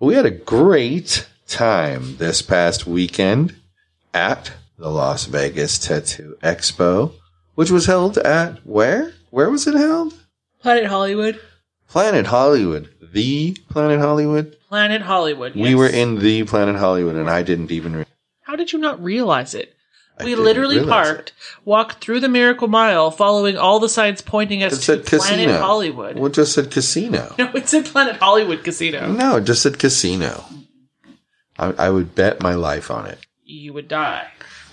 We 0.00 0.14
had 0.14 0.26
a 0.26 0.30
great 0.30 1.28
time 1.46 2.16
this 2.16 2.42
past 2.42 2.86
weekend 2.86 3.54
at 4.12 4.52
the 4.76 4.90
Las 4.90 5.26
Vegas 5.26 5.78
Tattoo 5.78 6.36
Expo, 6.42 7.12
which 7.54 7.70
was 7.70 7.86
held 7.86 8.18
at 8.18 8.58
where? 8.66 9.14
Where 9.30 9.50
was 9.50 9.66
it 9.66 9.74
held? 9.74 10.14
Planet 10.60 10.86
Hollywood. 10.86 11.40
Planet 11.88 12.26
Hollywood. 12.26 12.88
The 13.00 13.56
Planet 13.68 14.00
Hollywood? 14.00 14.56
Planet 14.68 15.02
Hollywood. 15.02 15.54
We 15.54 15.74
were 15.74 15.88
in 15.88 16.18
the 16.18 16.42
Planet 16.44 16.76
Hollywood 16.76 17.16
and 17.16 17.30
I 17.30 17.42
didn't 17.42 17.70
even 17.70 17.96
re- 17.96 18.04
How 18.42 18.56
did 18.56 18.72
you 18.72 18.78
not 18.80 19.02
realize 19.02 19.54
it? 19.54 19.73
I 20.18 20.24
we 20.24 20.34
literally 20.36 20.84
parked, 20.84 21.32
walked 21.64 22.02
through 22.02 22.20
the 22.20 22.28
Miracle 22.28 22.68
Mile, 22.68 23.10
following 23.10 23.56
all 23.56 23.80
the 23.80 23.88
signs 23.88 24.22
pointing 24.22 24.60
It 24.60 24.66
us 24.72 24.78
to 24.78 24.84
said 24.84 25.06
Planet 25.06 25.28
casino. 25.46 25.58
Hollywood. 25.58 26.16
Well, 26.16 26.26
it 26.26 26.34
just 26.34 26.52
said 26.52 26.70
casino. 26.70 27.34
No, 27.38 27.50
it 27.52 27.68
said 27.68 27.84
Planet 27.86 28.16
Hollywood 28.16 28.62
Casino. 28.62 29.10
No, 29.10 29.36
it 29.36 29.44
just 29.44 29.62
said 29.62 29.78
casino. 29.78 30.44
I, 31.58 31.72
I 31.78 31.90
would 31.90 32.14
bet 32.14 32.40
my 32.42 32.54
life 32.54 32.90
on 32.90 33.06
it. 33.06 33.18
You 33.44 33.72
would 33.72 33.88
die. 33.88 34.28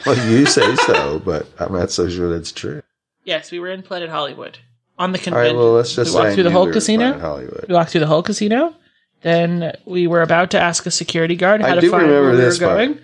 Well, 0.06 0.30
you 0.30 0.46
say 0.58 0.76
so, 0.76 1.20
but 1.20 1.48
I'm 1.60 1.74
not 1.74 1.92
so 1.92 2.08
sure 2.10 2.30
that's 2.32 2.52
true. 2.52 2.82
Yes, 3.24 3.52
we 3.52 3.60
were 3.60 3.70
in 3.70 3.82
Planet 3.84 4.10
Hollywood 4.10 4.60
on 5.00 5.12
the 5.12 5.18
All 5.20 5.24
convention. 5.24 5.56
right, 5.56 5.56
well, 5.56 5.74
let's 5.74 5.96
just 5.96 6.14
we 6.14 6.20
walked 6.22 6.36
through 6.36 6.44
the 6.44 6.52
whole 6.52 6.72
casino. 6.72 7.18
Hollywood. 7.20 7.66
We 7.68 7.74
walked 7.74 7.92
through 7.92 8.02
the 8.02 8.08
whole 8.08 8.24
casino. 8.24 8.76
Then 9.22 9.76
we 9.86 10.08
were 10.08 10.22
about 10.22 10.52
to 10.52 10.60
ask 10.60 10.86
a 10.86 10.92
security 10.92 11.36
guard 11.36 11.62
how 11.62 11.74
I 11.74 11.80
to 11.80 11.90
find 11.90 12.08
where 12.08 12.32
we 12.32 12.38
were 12.38 12.58
going. 12.58 13.00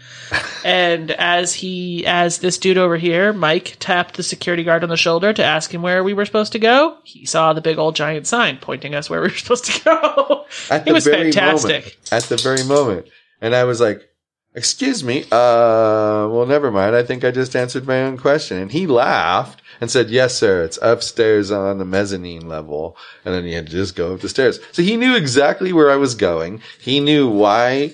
and 0.66 1.12
as 1.12 1.54
he, 1.54 2.06
as 2.08 2.40
this 2.40 2.58
dude 2.58 2.78
over 2.78 2.98
here, 2.98 3.34
Mike, 3.34 3.78
tapped 3.80 4.18
the 4.18 4.24
security 4.24 4.64
guard 4.64 4.84
on 4.84 4.90
the 4.90 4.98
shoulder 4.98 5.32
to 5.32 5.44
ask 5.44 5.72
him 5.72 5.84
where 5.84 6.04
we 6.04 6.14
were 6.14 6.26
supposed 6.26 6.54
to 6.54 6.60
go, 6.60 6.98
he 7.04 7.26
saw 7.26 7.54
the 7.54 7.62
big 7.62 7.78
old 7.78 7.96
giant 7.96 8.26
sign 8.26 8.58
pointing 8.58 8.96
us 8.96 9.10
where 9.10 9.22
we 9.22 9.28
were 9.28 9.34
supposed 9.36 9.66
to 9.66 9.84
go. 9.84 10.46
At 10.72 10.88
it 10.88 10.92
was 10.92 11.06
fantastic. 11.06 11.84
Moment, 11.84 11.98
at 12.12 12.24
the 12.24 12.38
very 12.38 12.64
moment. 12.64 13.08
And 13.40 13.54
I 13.54 13.66
was 13.66 13.80
like, 13.80 14.10
excuse 14.58 15.04
me, 15.04 15.22
uh, 15.32 16.28
well, 16.30 16.46
never 16.48 16.72
mind. 16.72 16.96
I 16.96 17.04
think 17.04 17.24
I 17.24 17.30
just 17.30 17.56
answered 17.56 17.86
my 17.86 18.02
own 18.02 18.18
question. 18.18 18.58
And 18.58 18.72
he 18.72 18.88
laughed 18.88 19.62
and 19.80 19.92
said, 19.92 20.10
yes, 20.10 20.36
sir. 20.36 20.64
It's 20.64 20.80
upstairs 20.82 21.52
on 21.52 21.78
the 21.78 21.86
mezzanine 21.86 22.50
level. 22.50 22.98
And 23.24 23.34
then 23.36 23.44
he 23.46 23.54
had 23.54 23.68
to 23.68 23.72
just 23.72 23.96
go 23.96 24.16
up 24.16 24.22
the 24.22 24.30
stairs. 24.30 24.60
So 24.72 24.82
he 24.82 24.98
knew 24.98 25.16
exactly 25.16 25.72
where 25.74 25.92
I 25.92 25.96
was 25.98 26.16
going. 26.16 26.62
He 26.82 27.00
knew 27.00 27.30
why 27.30 27.94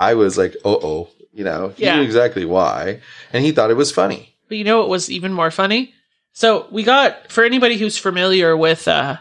I 0.00 0.14
was 0.14 0.36
like, 0.36 0.56
uh 0.64 0.76
oh, 0.82 1.08
you 1.32 1.44
know, 1.44 1.68
he 1.76 1.84
Yeah. 1.84 1.96
knew 1.96 2.02
exactly 2.02 2.44
why. 2.44 3.00
And 3.32 3.44
he 3.44 3.52
thought 3.52 3.70
it 3.70 3.76
was 3.76 3.92
funny. 3.92 4.34
But 4.48 4.58
you 4.58 4.64
know 4.64 4.80
what 4.80 4.88
was 4.88 5.08
even 5.10 5.32
more 5.32 5.52
funny? 5.52 5.94
So 6.32 6.66
we 6.72 6.82
got 6.82 7.30
for 7.30 7.44
anybody 7.44 7.76
who's 7.76 7.96
familiar 7.98 8.56
with 8.56 8.88
uh, 8.88 9.18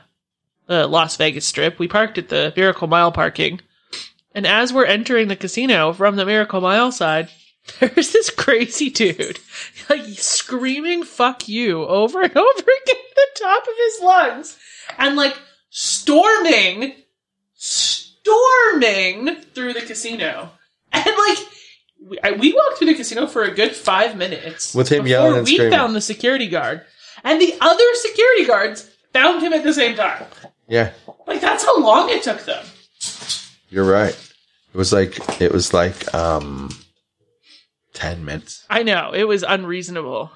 the 0.65 0.87
Las 0.87 1.17
Vegas 1.17 1.45
Strip, 1.45 1.77
we 1.77 1.87
parked 1.87 2.17
at 2.17 2.29
the 2.29 2.51
Miracle 2.57 2.87
Mile 2.87 3.11
parking, 3.11 3.61
and 4.33 4.45
as 4.47 4.71
we're 4.73 4.85
entering 4.85 5.27
the 5.27 5.35
casino 5.35 5.93
from 5.93 6.15
the 6.15 6.25
Miracle 6.25 6.61
Mile 6.61 6.91
side, 6.91 7.29
there's 7.79 8.11
this 8.11 8.29
crazy 8.29 8.89
dude 8.89 9.39
like 9.89 10.05
screaming 10.17 11.03
"fuck 11.03 11.47
you" 11.47 11.85
over 11.85 12.21
and 12.21 12.31
over 12.37 12.59
again 12.59 12.95
at 12.95 13.15
the 13.15 13.27
top 13.43 13.63
of 13.63 13.73
his 13.77 13.99
lungs, 14.01 14.57
and 14.97 15.15
like 15.15 15.37
storming, 15.69 16.93
storming 17.55 19.35
through 19.53 19.73
the 19.73 19.81
casino, 19.81 20.49
and 20.91 21.05
like 21.05 21.37
we, 22.07 22.19
I- 22.23 22.31
we 22.31 22.53
walked 22.53 22.77
through 22.77 22.87
the 22.87 22.95
casino 22.95 23.27
for 23.27 23.43
a 23.43 23.51
good 23.53 23.75
five 23.75 24.15
minutes 24.17 24.73
With 24.73 24.89
him 24.89 25.05
yelling 25.07 25.37
and 25.37 25.45
we 25.45 25.55
screaming. 25.55 25.71
found 25.77 25.95
the 25.95 26.01
security 26.01 26.47
guard, 26.47 26.81
and 27.23 27.39
the 27.41 27.55
other 27.61 27.83
security 27.95 28.45
guards 28.45 28.89
found 29.13 29.41
him 29.43 29.53
at 29.53 29.63
the 29.63 29.73
same 29.73 29.95
time. 29.95 30.23
Yeah, 30.67 30.91
Like 31.27 31.41
that's 31.41 31.63
how 31.65 31.79
long 31.79 32.09
it 32.09 32.21
took 32.23 32.45
them. 32.45 32.63
You're 33.69 33.89
right. 33.89 34.13
It 34.73 34.77
was 34.77 34.93
like, 34.93 35.41
it 35.41 35.51
was 35.51 35.73
like, 35.73 36.13
um, 36.13 36.69
10 37.93 38.23
minutes. 38.23 38.65
I 38.69 38.83
know 38.83 39.11
it 39.13 39.23
was 39.27 39.43
unreasonable. 39.43 40.31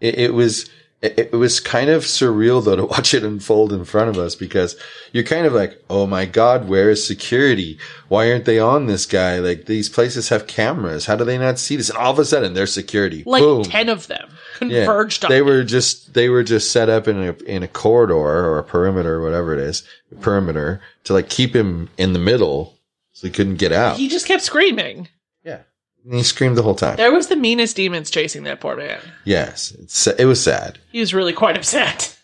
it, 0.00 0.18
it 0.18 0.34
was 0.34 0.68
it, 1.02 1.18
it 1.18 1.32
was 1.32 1.60
kind 1.60 1.90
of 1.90 2.04
surreal 2.04 2.64
though 2.64 2.76
to 2.76 2.84
watch 2.86 3.12
it 3.14 3.22
unfold 3.22 3.72
in 3.72 3.84
front 3.84 4.08
of 4.10 4.18
us 4.18 4.34
because 4.34 4.76
you're 5.12 5.24
kind 5.24 5.46
of 5.46 5.52
like, 5.52 5.80
oh 5.90 6.06
my 6.06 6.24
god, 6.24 6.68
where 6.68 6.90
is 6.90 7.06
security? 7.06 7.78
Why 8.08 8.30
aren't 8.32 8.44
they 8.46 8.58
on 8.58 8.86
this 8.86 9.06
guy? 9.06 9.38
Like 9.38 9.66
these 9.66 9.88
places 9.88 10.30
have 10.30 10.46
cameras. 10.46 11.06
How 11.06 11.14
do 11.16 11.24
they 11.24 11.38
not 11.38 11.58
see 11.58 11.76
this? 11.76 11.90
And 11.90 11.98
all 11.98 12.12
of 12.12 12.18
a 12.18 12.24
sudden, 12.24 12.54
there's 12.54 12.72
security. 12.72 13.22
Like 13.26 13.42
Boom. 13.42 13.64
ten 13.64 13.88
of 13.88 14.06
them 14.08 14.28
Yeah. 14.60 14.84
converged 14.84 15.24
on 15.24 15.30
They 15.30 15.42
were 15.42 15.64
just 15.64 16.14
they 16.14 16.28
were 16.28 16.42
just 16.42 16.72
set 16.72 16.88
up 16.88 17.06
in 17.06 17.18
a 17.18 17.32
in 17.44 17.62
a 17.62 17.68
corridor 17.68 18.14
or 18.14 18.58
a 18.58 18.64
perimeter, 18.64 19.20
whatever 19.22 19.52
it 19.54 19.60
is, 19.60 19.84
perimeter 20.20 20.80
to 21.04 21.12
like 21.12 21.28
keep 21.28 21.54
him 21.54 21.88
in 21.98 22.14
the 22.14 22.18
middle 22.18 22.74
so 23.16 23.26
he 23.26 23.32
couldn't 23.32 23.56
get 23.56 23.72
out. 23.72 23.96
He 23.96 24.08
just 24.08 24.26
kept 24.26 24.42
screaming. 24.42 25.08
yeah, 25.42 25.60
and 26.04 26.14
he 26.14 26.22
screamed 26.22 26.56
the 26.58 26.62
whole 26.62 26.74
time. 26.74 26.96
There 26.96 27.12
was 27.12 27.28
the 27.28 27.36
meanest 27.36 27.74
demons 27.76 28.10
chasing 28.10 28.42
that 28.44 28.60
poor 28.60 28.76
man. 28.76 29.00
Yes, 29.24 29.70
it's, 29.72 30.06
it 30.06 30.26
was 30.26 30.42
sad. 30.42 30.78
He 30.92 31.00
was 31.00 31.14
really 31.14 31.32
quite 31.32 31.56
upset. 31.56 32.14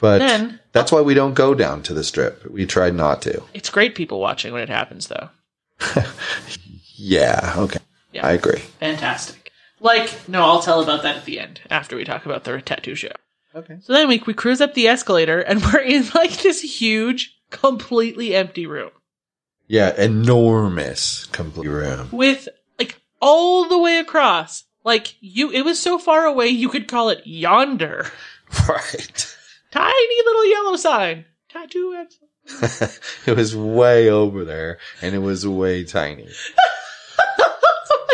But 0.00 0.18
Then- 0.18 0.60
that's 0.72 0.92
why 0.92 1.00
we 1.00 1.14
don't 1.14 1.34
go 1.34 1.52
down 1.54 1.82
to 1.84 1.94
the 1.94 2.04
strip. 2.04 2.44
We 2.48 2.64
tried 2.64 2.94
not 2.94 3.22
to. 3.22 3.42
It's 3.54 3.70
great 3.70 3.94
people 3.96 4.20
watching 4.20 4.52
when 4.52 4.62
it 4.62 4.68
happens, 4.68 5.08
though. 5.08 5.30
Yeah, 6.96 7.54
okay. 7.56 7.80
Yeah. 8.12 8.26
I 8.26 8.32
agree. 8.32 8.60
Fantastic. 8.80 9.50
Like, 9.80 10.28
no, 10.28 10.42
I'll 10.44 10.62
tell 10.62 10.80
about 10.82 11.02
that 11.02 11.16
at 11.16 11.24
the 11.24 11.40
end 11.40 11.60
after 11.70 11.96
we 11.96 12.04
talk 12.04 12.24
about 12.24 12.44
the 12.44 12.60
tattoo 12.62 12.94
show. 12.94 13.10
Okay. 13.54 13.78
So 13.82 13.92
then 13.92 14.08
we 14.08 14.22
we 14.26 14.34
cruise 14.34 14.60
up 14.60 14.74
the 14.74 14.86
escalator 14.88 15.40
and 15.40 15.62
we're 15.72 15.80
in 15.80 16.04
like 16.14 16.42
this 16.42 16.60
huge, 16.60 17.36
completely 17.50 18.34
empty 18.34 18.66
room 18.66 18.90
Yeah, 19.66 19.94
enormous 20.00 21.24
complete 21.26 21.68
room. 21.68 22.08
with 22.12 22.48
like 22.78 23.00
all 23.20 23.68
the 23.68 23.78
way 23.78 23.98
across. 23.98 24.64
Like 24.84 25.14
you, 25.20 25.50
it 25.50 25.62
was 25.64 25.78
so 25.80 25.98
far 25.98 26.26
away 26.26 26.48
you 26.48 26.68
could 26.68 26.88
call 26.88 27.08
it 27.10 27.22
yonder. 27.26 28.06
Right. 28.68 29.36
Tiny 29.72 30.16
little 30.24 30.46
yellow 30.46 30.76
sign. 30.76 31.24
Tattoo 31.48 32.06
it 33.26 33.36
was 33.36 33.56
way 33.56 34.08
over 34.10 34.44
there 34.44 34.78
and 35.02 35.14
it 35.14 35.18
was 35.18 35.46
way 35.48 35.82
tiny. 35.84 36.28
Oh 37.18 38.06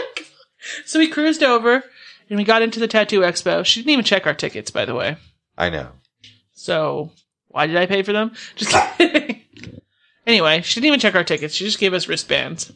so 0.86 0.98
we 0.98 1.08
cruised 1.08 1.42
over 1.42 1.84
and 2.28 2.38
we 2.38 2.44
got 2.44 2.62
into 2.62 2.80
the 2.80 2.88
tattoo 2.88 3.20
expo. 3.20 3.64
She 3.64 3.80
didn't 3.80 3.90
even 3.90 4.04
check 4.04 4.26
our 4.26 4.34
tickets, 4.34 4.70
by 4.70 4.84
the 4.84 4.94
way. 4.94 5.16
I 5.58 5.68
know. 5.70 5.88
So 6.54 7.10
why 7.48 7.66
did 7.66 7.76
I 7.76 7.86
pay 7.86 8.02
for 8.02 8.12
them? 8.12 8.32
Just 8.56 8.70
kidding. 8.96 9.39
Anyway, 10.26 10.62
she 10.62 10.80
didn't 10.80 10.88
even 10.88 11.00
check 11.00 11.14
our 11.14 11.24
tickets. 11.24 11.54
She 11.54 11.64
just 11.64 11.78
gave 11.78 11.94
us 11.94 12.08
wristbands, 12.08 12.72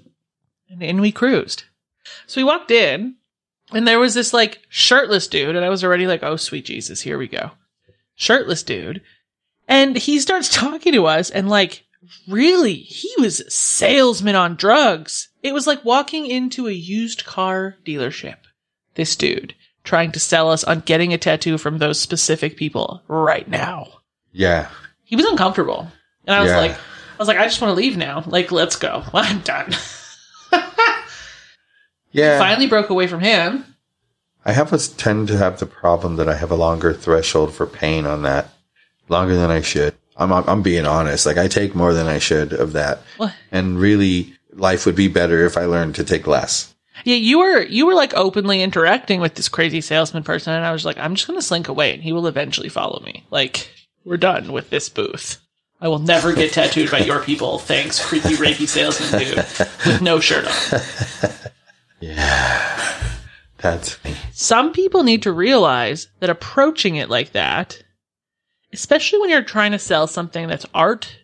and, 0.70 0.82
and 0.82 1.00
we 1.00 1.12
cruised. 1.12 1.64
So 2.26 2.41
we 2.41 2.44
walked 2.44 2.70
in, 2.70 3.17
and 3.73 3.87
there 3.87 3.99
was 4.00 4.14
this 4.14 4.32
like 4.32 4.61
shirtless 4.69 5.29
dude, 5.29 5.56
and 5.56 5.64
I 5.64 5.69
was 5.70 5.82
already 5.85 6.06
like, 6.06 6.23
"Oh 6.23 6.37
sweet 6.37 6.64
Jesus, 6.64 7.00
here 7.00 7.19
we 7.19 7.29
go." 7.29 7.52
Shirtless 8.14 8.62
dude, 8.62 9.02
and 9.69 9.96
he 9.96 10.19
starts 10.20 10.49
talking 10.55 10.93
to 10.93 11.06
us, 11.06 11.31
and 11.31 11.49
like, 11.49 11.85
really, 12.29 12.75
he 12.75 13.11
was 13.19 13.41
a 13.41 13.50
salesman 13.50 14.37
on 14.37 14.56
drugs. 14.56 15.29
It 15.43 15.52
was 15.55 15.67
like 15.67 15.85
walking 15.85 16.26
into 16.26 16.69
a 16.69 16.73
used 16.73 17.25
car 17.25 17.76
dealership. 17.85 18.37
This 18.94 19.17
dude 19.17 19.55
trying 19.82 20.12
to 20.12 20.20
sell 20.20 20.50
us 20.50 20.64
on 20.64 20.81
getting 20.81 21.12
a 21.12 21.19
tattoo 21.19 21.58
from 21.58 21.76
those 21.76 22.00
specific 22.00 22.56
people 22.56 23.02
right 23.06 23.47
now. 23.47 23.87
Yeah. 24.32 24.69
He 25.02 25.14
was 25.14 25.26
uncomfortable. 25.26 25.90
And 26.26 26.35
I 26.35 26.40
was 26.40 26.50
Yeah. 26.50 26.58
like, 26.58 26.76
I 27.14 27.16
was 27.19 27.28
like, 27.28 27.38
I 27.38 27.44
just 27.44 27.61
want 27.61 27.70
to 27.70 27.75
leave 27.76 27.96
now. 27.96 28.22
Like, 28.26 28.50
let's 28.52 28.76
go. 28.76 29.05
I'm 29.14 29.40
done. 29.40 29.72
Yeah. 32.12 32.38
Finally 32.38 32.69
broke 32.69 32.90
away 32.90 33.06
from 33.06 33.20
him. 33.20 33.64
I 34.44 34.52
have 34.52 34.72
a, 34.72 34.78
tend 34.78 35.28
to 35.28 35.38
have 35.38 35.58
the 35.58 35.66
problem 35.66 36.16
that 36.16 36.28
I 36.28 36.37
have 36.37 36.50
a 36.50 36.55
longer 36.56 36.93
threshold 36.93 37.52
for 37.55 37.66
pain 37.66 38.06
on 38.06 38.22
that, 38.22 38.50
longer 39.08 39.34
than 39.34 39.50
I 39.50 39.62
should. 39.62 39.94
I'm 40.16 40.32
I'm, 40.32 40.44
I'm 40.49 40.62
being 40.62 40.87
honest. 40.87 41.26
Like 41.26 41.38
I 41.38 41.49
take 41.49 41.75
more 41.75 41.93
than 41.93 42.06
I 42.06 42.19
should 42.19 42.52
of 42.52 42.72
that, 42.75 43.00
What? 43.16 43.32
and 43.50 43.78
really, 43.81 44.34
life 44.52 44.87
would 44.87 44.94
be 44.94 45.08
better 45.08 45.44
if 45.44 45.56
I 45.56 45.64
learned 45.64 45.96
to 45.96 46.05
take 46.05 46.26
less. 46.28 46.72
Yeah, 47.05 47.16
you 47.16 47.40
were 47.40 47.62
you 47.62 47.84
were 47.87 47.94
like 47.94 48.14
openly 48.14 48.62
interacting 48.62 49.20
with 49.20 49.34
this 49.34 49.49
crazy 49.49 49.81
salesman 49.81 50.22
person, 50.22 50.52
and 50.55 50.64
I 50.64 50.70
was 50.70 50.84
like, 50.84 50.99
I'm 50.99 51.16
just 51.16 51.26
gonna 51.26 51.43
slink 51.43 51.66
away, 51.66 51.93
and 51.94 52.02
he 52.02 52.12
will 52.12 52.28
eventually 52.28 52.69
follow 52.69 53.02
me. 53.05 53.25
Like, 53.32 53.69
we're 54.05 54.19
done 54.19 54.52
with 54.52 54.70
this 54.70 54.88
booth. 54.88 55.40
I 55.81 55.88
will 55.88 55.99
never 55.99 56.32
get 56.32 56.53
tattooed 56.53 56.91
by 56.91 57.00
your 57.00 57.21
people. 57.21 57.59
Thanks, 57.59 58.05
creepy 58.05 58.35
rapey 58.35 58.67
salesman 58.67 59.21
dude 59.21 59.37
with 59.37 60.00
no 60.00 60.21
shirt 60.21 60.47
on. 60.47 61.31
Yeah, 62.00 63.03
that's 63.59 64.03
me. 64.05 64.15
Some 64.32 64.73
people 64.73 65.03
need 65.03 65.23
to 65.23 65.32
realize 65.32 66.09
that 66.21 66.31
approaching 66.31 66.97
it 66.97 67.11
like 67.11 67.32
that, 67.32 67.82
especially 68.73 69.21
when 69.21 69.31
you're 69.31 69.43
trying 69.43 69.73
to 69.73 69.79
sell 69.79 70.06
something 70.06 70.49
that's 70.49 70.67
art, 70.75 71.19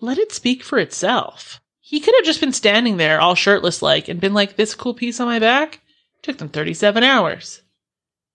let 0.00 0.18
it 0.18 0.32
speak 0.32 0.62
for 0.62 0.78
itself. 0.78 1.60
He 1.80 2.00
could 2.00 2.14
have 2.16 2.24
just 2.24 2.40
been 2.40 2.52
standing 2.52 2.96
there 2.96 3.20
all 3.20 3.34
shirtless 3.34 3.82
like 3.82 4.08
and 4.08 4.20
been 4.20 4.34
like, 4.34 4.56
this 4.56 4.74
cool 4.74 4.94
piece 4.94 5.20
on 5.20 5.26
my 5.26 5.38
back 5.38 5.80
took 6.22 6.38
them 6.38 6.48
37 6.48 7.04
hours. 7.04 7.62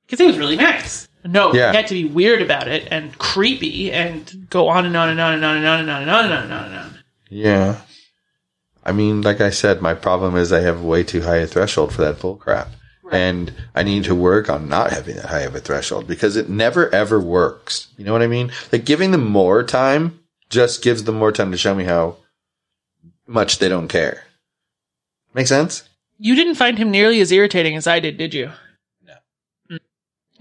Because 0.06 0.22
it 0.22 0.28
was 0.28 0.38
really 0.38 0.56
nice. 0.56 1.08
No, 1.24 1.54
Yeah. 1.54 1.72
he 1.72 1.78
had 1.78 1.88
to 1.88 1.94
be 1.94 2.06
weird 2.06 2.42
about 2.42 2.68
it 2.68 2.88
and 2.92 3.18
creepy 3.18 3.92
and 3.92 4.48
go 4.50 4.68
on 4.68 4.86
and 4.86 4.96
on 4.98 5.10
and 5.10 5.20
on 5.20 5.34
and 5.36 5.46
on 5.46 5.58
and 5.58 5.68
on 5.68 5.80
and 5.82 5.90
on 5.90 6.02
and 6.02 6.10
on 6.12 6.24
and 6.26 6.34
on 6.34 6.44
and 6.44 6.54
on 6.54 6.66
and 6.66 6.76
on. 6.76 6.98
Yeah. 7.30 7.82
I 8.84 8.92
mean, 8.92 9.22
like 9.22 9.40
I 9.42 9.52
said, 9.52 9.82
my 9.82 9.94
problem 9.94 10.36
is 10.36 10.52
I 10.52 10.62
have 10.62 10.82
way 10.82 11.04
too 11.04 11.22
high 11.22 11.38
a 11.38 11.48
threshold 11.48 11.94
for 11.94 12.02
that 12.02 12.20
bull 12.20 12.36
crap. 12.36 12.70
And 13.12 13.54
I 13.76 13.84
need 13.84 14.06
to 14.06 14.16
work 14.16 14.50
on 14.50 14.70
not 14.70 14.92
having 14.92 15.18
that 15.18 15.26
high 15.26 15.42
of 15.42 15.54
a 15.54 15.60
threshold 15.60 16.08
because 16.08 16.38
it 16.38 16.48
never 16.50 16.90
ever 16.96 17.20
works. 17.20 17.88
You 17.98 18.06
know 18.06 18.14
what 18.14 18.22
I 18.22 18.28
mean? 18.28 18.52
Like 18.72 18.86
giving 18.86 19.12
them 19.12 19.26
more 19.28 19.64
time 19.64 20.20
just 20.50 20.82
gives 20.82 21.04
them 21.04 21.16
more 21.16 21.32
time 21.34 21.52
to 21.52 21.58
show 21.58 21.76
me 21.76 21.84
how 21.84 22.18
much 23.28 23.60
they 23.60 23.68
don't 23.70 23.90
care. 23.90 24.24
Make 25.34 25.48
sense? 25.48 25.84
You 26.18 26.36
didn't 26.36 26.56
find 26.56 26.78
him 26.78 26.90
nearly 26.90 27.20
as 27.20 27.32
irritating 27.32 27.76
as 27.76 27.86
I 27.88 28.00
did, 28.00 28.18
did 28.18 28.34
you? 28.34 28.52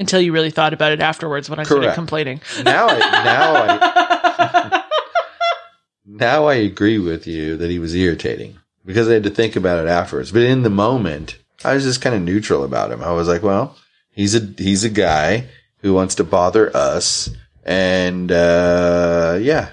Until 0.00 0.20
you 0.20 0.32
really 0.32 0.50
thought 0.50 0.72
about 0.72 0.90
it 0.92 1.00
afterwards 1.00 1.48
when 1.48 1.60
I 1.60 1.62
started 1.62 1.94
complaining. 1.94 2.40
Now 2.64 2.88
I 2.88 2.98
now 2.98 3.54
I 3.54 4.82
now 6.06 6.46
I 6.46 6.54
agree 6.54 6.98
with 6.98 7.26
you 7.26 7.56
that 7.58 7.70
he 7.70 7.78
was 7.78 7.94
irritating 7.94 8.58
because 8.84 9.08
I 9.08 9.12
had 9.14 9.24
to 9.24 9.30
think 9.30 9.56
about 9.56 9.84
it 9.84 9.88
afterwards. 9.88 10.32
But 10.32 10.42
in 10.42 10.62
the 10.62 10.70
moment, 10.70 11.38
I 11.64 11.74
was 11.74 11.84
just 11.84 12.00
kind 12.00 12.16
of 12.16 12.22
neutral 12.22 12.64
about 12.64 12.90
him. 12.90 13.02
I 13.02 13.12
was 13.12 13.28
like, 13.28 13.42
well, 13.42 13.76
he's 14.10 14.34
a 14.34 14.40
he's 14.56 14.84
a 14.84 14.88
guy 14.90 15.46
who 15.82 15.92
wants 15.94 16.14
to 16.16 16.24
bother 16.24 16.74
us, 16.74 17.28
and 17.64 18.32
uh, 18.32 19.38
yeah, 19.40 19.70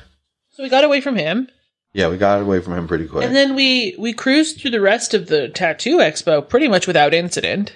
so 0.51 0.61
we 0.63 0.69
got 0.69 0.83
away 0.83 0.99
from 1.01 1.15
him. 1.15 1.47
yeah, 1.93 2.09
we 2.09 2.17
got 2.17 2.41
away 2.41 2.59
from 2.59 2.73
him 2.73 2.87
pretty 2.87 3.07
quick. 3.07 3.25
And 3.25 3.35
then 3.35 3.55
we 3.55 3.95
we 3.97 4.11
cruised 4.13 4.59
through 4.59 4.71
the 4.71 4.81
rest 4.81 5.13
of 5.13 5.27
the 5.27 5.47
tattoo 5.49 5.97
expo 5.97 6.47
pretty 6.47 6.67
much 6.67 6.85
without 6.85 7.13
incident. 7.13 7.73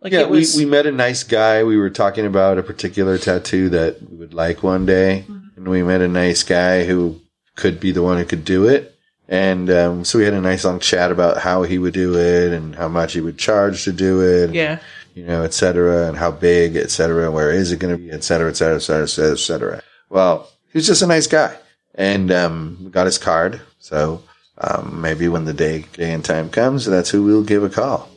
Like 0.00 0.12
yeah, 0.12 0.24
was 0.24 0.56
we, 0.56 0.64
we 0.64 0.70
met 0.70 0.86
a 0.86 0.92
nice 0.92 1.24
guy. 1.24 1.64
We 1.64 1.76
were 1.76 1.90
talking 1.90 2.26
about 2.26 2.58
a 2.58 2.62
particular 2.62 3.18
tattoo 3.18 3.68
that 3.70 4.00
we 4.08 4.16
would 4.16 4.34
like 4.34 4.62
one 4.62 4.86
day. 4.86 5.24
And 5.56 5.66
we 5.66 5.82
met 5.82 6.00
a 6.00 6.08
nice 6.08 6.44
guy 6.44 6.84
who 6.84 7.20
could 7.56 7.80
be 7.80 7.90
the 7.90 8.02
one 8.02 8.18
who 8.18 8.24
could 8.24 8.44
do 8.44 8.68
it. 8.68 8.94
And 9.28 9.68
um, 9.70 10.04
so 10.04 10.18
we 10.18 10.24
had 10.24 10.34
a 10.34 10.40
nice 10.40 10.64
long 10.64 10.78
chat 10.78 11.10
about 11.10 11.38
how 11.38 11.64
he 11.64 11.78
would 11.78 11.94
do 11.94 12.16
it 12.16 12.52
and 12.52 12.76
how 12.76 12.86
much 12.88 13.12
he 13.12 13.20
would 13.20 13.38
charge 13.38 13.84
to 13.84 13.92
do 13.92 14.22
it, 14.22 14.54
yeah. 14.54 14.78
you 15.14 15.26
know, 15.26 15.42
et 15.42 15.52
cetera, 15.52 16.08
and 16.08 16.16
how 16.16 16.30
big, 16.30 16.76
et 16.76 16.90
cetera, 16.90 17.24
and 17.24 17.34
where 17.34 17.50
is 17.50 17.72
it 17.72 17.78
going 17.80 17.94
to 17.94 18.02
be, 18.02 18.10
et 18.10 18.24
cetera, 18.24 18.48
et 18.48 18.56
cetera, 18.56 18.76
et 18.76 18.80
cetera, 18.80 19.02
et 19.02 19.08
cetera, 19.08 19.32
et 19.32 19.38
cetera. 19.38 19.82
Well, 20.08 20.48
he 20.72 20.78
was 20.78 20.86
just 20.86 21.02
a 21.02 21.06
nice 21.06 21.26
guy. 21.26 21.56
And 21.94 22.30
um, 22.30 22.78
we 22.84 22.90
got 22.90 23.06
his 23.06 23.18
card. 23.18 23.60
So 23.80 24.22
um, 24.56 25.00
maybe 25.02 25.28
when 25.28 25.44
the 25.44 25.52
day, 25.52 25.86
day 25.92 26.12
and 26.12 26.24
time 26.24 26.48
comes, 26.48 26.86
that's 26.86 27.10
who 27.10 27.24
we'll 27.24 27.42
give 27.42 27.64
a 27.64 27.68
call. 27.68 28.08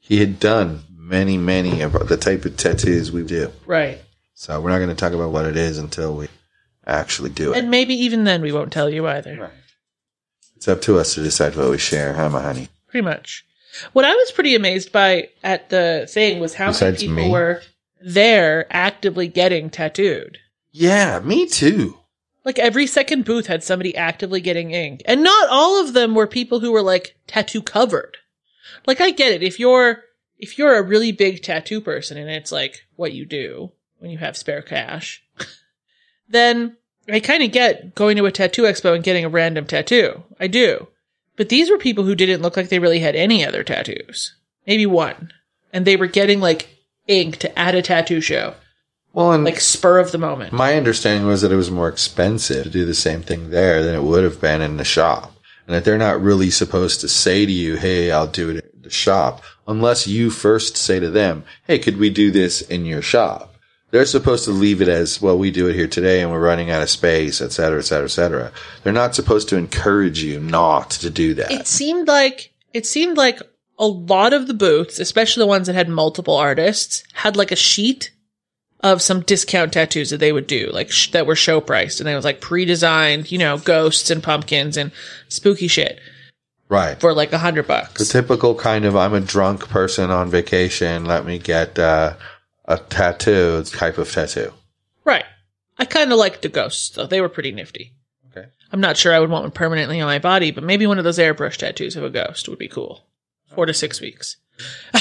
He 0.00 0.18
had 0.18 0.38
done 0.38 0.82
many, 1.10 1.36
many 1.36 1.82
of 1.82 1.92
the 2.08 2.16
type 2.16 2.44
of 2.44 2.56
tattoos 2.56 3.10
we 3.12 3.24
do. 3.24 3.52
Right. 3.66 4.00
So 4.34 4.60
we're 4.60 4.70
not 4.70 4.78
going 4.78 4.88
to 4.90 4.94
talk 4.94 5.12
about 5.12 5.32
what 5.32 5.44
it 5.44 5.56
is 5.56 5.76
until 5.76 6.14
we 6.14 6.28
actually 6.86 7.30
do 7.30 7.52
it. 7.52 7.58
And 7.58 7.70
maybe 7.70 7.94
even 7.94 8.24
then 8.24 8.40
we 8.40 8.52
won't 8.52 8.72
tell 8.72 8.88
you 8.88 9.06
either. 9.06 9.36
Right. 9.36 9.50
It's 10.56 10.68
up 10.68 10.80
to 10.82 10.98
us 10.98 11.14
to 11.14 11.22
decide 11.22 11.56
what 11.56 11.70
we 11.70 11.78
share, 11.78 12.14
huh, 12.14 12.28
my 12.30 12.42
honey? 12.42 12.68
Pretty 12.88 13.04
much. 13.04 13.44
What 13.92 14.04
I 14.04 14.14
was 14.14 14.32
pretty 14.32 14.54
amazed 14.54 14.92
by 14.92 15.28
at 15.42 15.70
the 15.70 16.06
thing 16.10 16.40
was 16.40 16.54
how 16.54 16.68
Besides 16.68 17.02
many 17.02 17.08
people 17.08 17.24
me? 17.26 17.30
were 17.30 17.62
there 18.00 18.66
actively 18.70 19.28
getting 19.28 19.70
tattooed. 19.70 20.38
Yeah, 20.72 21.20
me 21.20 21.46
too. 21.46 21.98
Like 22.44 22.58
every 22.58 22.86
second 22.86 23.24
booth 23.24 23.46
had 23.46 23.62
somebody 23.62 23.94
actively 23.94 24.40
getting 24.40 24.70
ink. 24.70 25.02
And 25.04 25.22
not 25.22 25.48
all 25.50 25.80
of 25.80 25.92
them 25.92 26.14
were 26.14 26.26
people 26.26 26.60
who 26.60 26.72
were 26.72 26.82
like 26.82 27.16
tattoo 27.26 27.62
covered. 27.62 28.16
Like 28.86 29.00
I 29.00 29.10
get 29.10 29.32
it. 29.32 29.42
If 29.42 29.60
you're, 29.60 30.02
if 30.40 30.58
you're 30.58 30.76
a 30.76 30.82
really 30.82 31.12
big 31.12 31.42
tattoo 31.42 31.80
person 31.80 32.16
and 32.16 32.30
it's 32.30 32.50
like 32.52 32.86
what 32.96 33.12
you 33.12 33.24
do 33.26 33.72
when 33.98 34.10
you 34.10 34.18
have 34.18 34.36
spare 34.36 34.62
cash, 34.62 35.22
then 36.28 36.76
I 37.08 37.20
kind 37.20 37.42
of 37.42 37.52
get 37.52 37.94
going 37.94 38.16
to 38.16 38.26
a 38.26 38.32
tattoo 38.32 38.62
expo 38.62 38.94
and 38.94 39.04
getting 39.04 39.24
a 39.24 39.28
random 39.28 39.66
tattoo. 39.66 40.22
I 40.38 40.46
do. 40.46 40.88
But 41.36 41.48
these 41.48 41.70
were 41.70 41.78
people 41.78 42.04
who 42.04 42.14
didn't 42.14 42.42
look 42.42 42.56
like 42.56 42.68
they 42.68 42.78
really 42.78 43.00
had 43.00 43.16
any 43.16 43.44
other 43.44 43.62
tattoos. 43.64 44.34
Maybe 44.66 44.86
one. 44.86 45.32
And 45.72 45.86
they 45.86 45.96
were 45.96 46.06
getting 46.06 46.40
like 46.40 46.68
ink 47.06 47.38
to 47.38 47.58
add 47.58 47.74
a 47.74 47.82
tattoo 47.82 48.20
show. 48.20 48.54
Well, 49.12 49.32
and 49.32 49.44
Like 49.44 49.58
spur 49.60 49.98
of 49.98 50.12
the 50.12 50.18
moment. 50.18 50.52
my 50.52 50.74
understanding 50.74 51.26
was 51.26 51.42
that 51.42 51.50
it 51.50 51.56
was 51.56 51.70
more 51.70 51.88
expensive 51.88 52.64
to 52.64 52.70
do 52.70 52.84
the 52.84 52.94
same 52.94 53.22
thing 53.22 53.50
there 53.50 53.82
than 53.82 53.94
it 53.94 54.02
would 54.02 54.22
have 54.22 54.40
been 54.40 54.60
in 54.60 54.76
the 54.76 54.84
shop. 54.84 55.34
And 55.70 55.76
that 55.76 55.84
they're 55.84 55.96
not 55.98 56.20
really 56.20 56.50
supposed 56.50 57.00
to 57.00 57.08
say 57.08 57.46
to 57.46 57.52
you, 57.52 57.76
Hey, 57.76 58.10
I'll 58.10 58.26
do 58.26 58.50
it 58.50 58.56
at 58.56 58.82
the 58.82 58.90
shop 58.90 59.40
unless 59.68 60.08
you 60.08 60.28
first 60.28 60.76
say 60.76 60.98
to 60.98 61.10
them, 61.10 61.44
Hey, 61.62 61.78
could 61.78 61.96
we 61.96 62.10
do 62.10 62.32
this 62.32 62.60
in 62.60 62.86
your 62.86 63.02
shop? 63.02 63.54
They're 63.92 64.04
supposed 64.04 64.46
to 64.46 64.50
leave 64.50 64.82
it 64.82 64.88
as, 64.88 65.22
well, 65.22 65.38
we 65.38 65.52
do 65.52 65.68
it 65.68 65.76
here 65.76 65.86
today 65.86 66.22
and 66.22 66.32
we're 66.32 66.44
running 66.44 66.70
out 66.70 66.82
of 66.82 66.90
space, 66.90 67.40
et 67.40 67.52
cetera, 67.52 67.78
et 67.78 67.82
cetera, 67.82 68.06
et 68.06 68.08
cetera. 68.08 68.52
They're 68.82 68.92
not 68.92 69.14
supposed 69.14 69.48
to 69.50 69.56
encourage 69.56 70.20
you 70.24 70.40
not 70.40 70.90
to 70.90 71.08
do 71.08 71.34
that. 71.34 71.52
it 71.52 71.68
seemed 71.68 72.08
like 72.08 72.52
it 72.74 72.84
seemed 72.84 73.16
like 73.16 73.38
a 73.78 73.86
lot 73.86 74.32
of 74.32 74.48
the 74.48 74.54
booths, 74.54 74.98
especially 74.98 75.42
the 75.42 75.46
ones 75.46 75.68
that 75.68 75.76
had 75.76 75.88
multiple 75.88 76.34
artists, 76.34 77.04
had 77.12 77.36
like 77.36 77.52
a 77.52 77.56
sheet 77.56 78.10
of 78.82 79.02
some 79.02 79.20
discount 79.20 79.72
tattoos 79.72 80.10
that 80.10 80.18
they 80.18 80.32
would 80.32 80.46
do, 80.46 80.70
like 80.72 80.90
sh- 80.90 81.10
that 81.10 81.26
were 81.26 81.36
show 81.36 81.60
priced, 81.60 82.00
and 82.00 82.08
it 82.08 82.14
was 82.14 82.24
like 82.24 82.40
pre-designed, 82.40 83.30
you 83.30 83.38
know, 83.38 83.58
ghosts 83.58 84.10
and 84.10 84.22
pumpkins 84.22 84.76
and 84.76 84.90
spooky 85.28 85.68
shit 85.68 86.00
right. 86.70 86.98
for 86.98 87.12
like 87.12 87.32
a 87.32 87.38
hundred 87.38 87.66
bucks. 87.66 87.98
The 87.98 88.20
typical 88.20 88.54
kind 88.54 88.86
of 88.86 88.96
I'm 88.96 89.12
a 89.12 89.20
drunk 89.20 89.68
person 89.68 90.10
on 90.10 90.30
vacation. 90.30 91.04
Let 91.04 91.26
me 91.26 91.38
get 91.38 91.78
uh, 91.78 92.14
a 92.64 92.78
tattoo 92.78 93.62
type 93.64 93.98
of 93.98 94.10
tattoo. 94.10 94.54
right. 95.04 95.24
I 95.78 95.84
kind 95.86 96.12
of 96.12 96.18
liked 96.18 96.42
the 96.42 96.48
ghosts 96.48 96.90
though; 96.90 97.06
they 97.06 97.20
were 97.20 97.28
pretty 97.28 97.52
nifty. 97.52 97.92
Okay. 98.30 98.48
I'm 98.72 98.80
not 98.80 98.96
sure 98.96 99.12
I 99.12 99.18
would 99.18 99.30
want 99.30 99.44
one 99.44 99.50
permanently 99.50 100.00
on 100.00 100.06
my 100.06 100.18
body, 100.18 100.50
but 100.50 100.64
maybe 100.64 100.86
one 100.86 100.98
of 100.98 101.04
those 101.04 101.18
airbrush 101.18 101.56
tattoos 101.56 101.96
of 101.96 102.04
a 102.04 102.10
ghost 102.10 102.48
would 102.48 102.58
be 102.58 102.68
cool. 102.68 103.06
Four 103.46 103.66
to 103.66 103.74
six 103.74 104.00
weeks. 104.00 104.36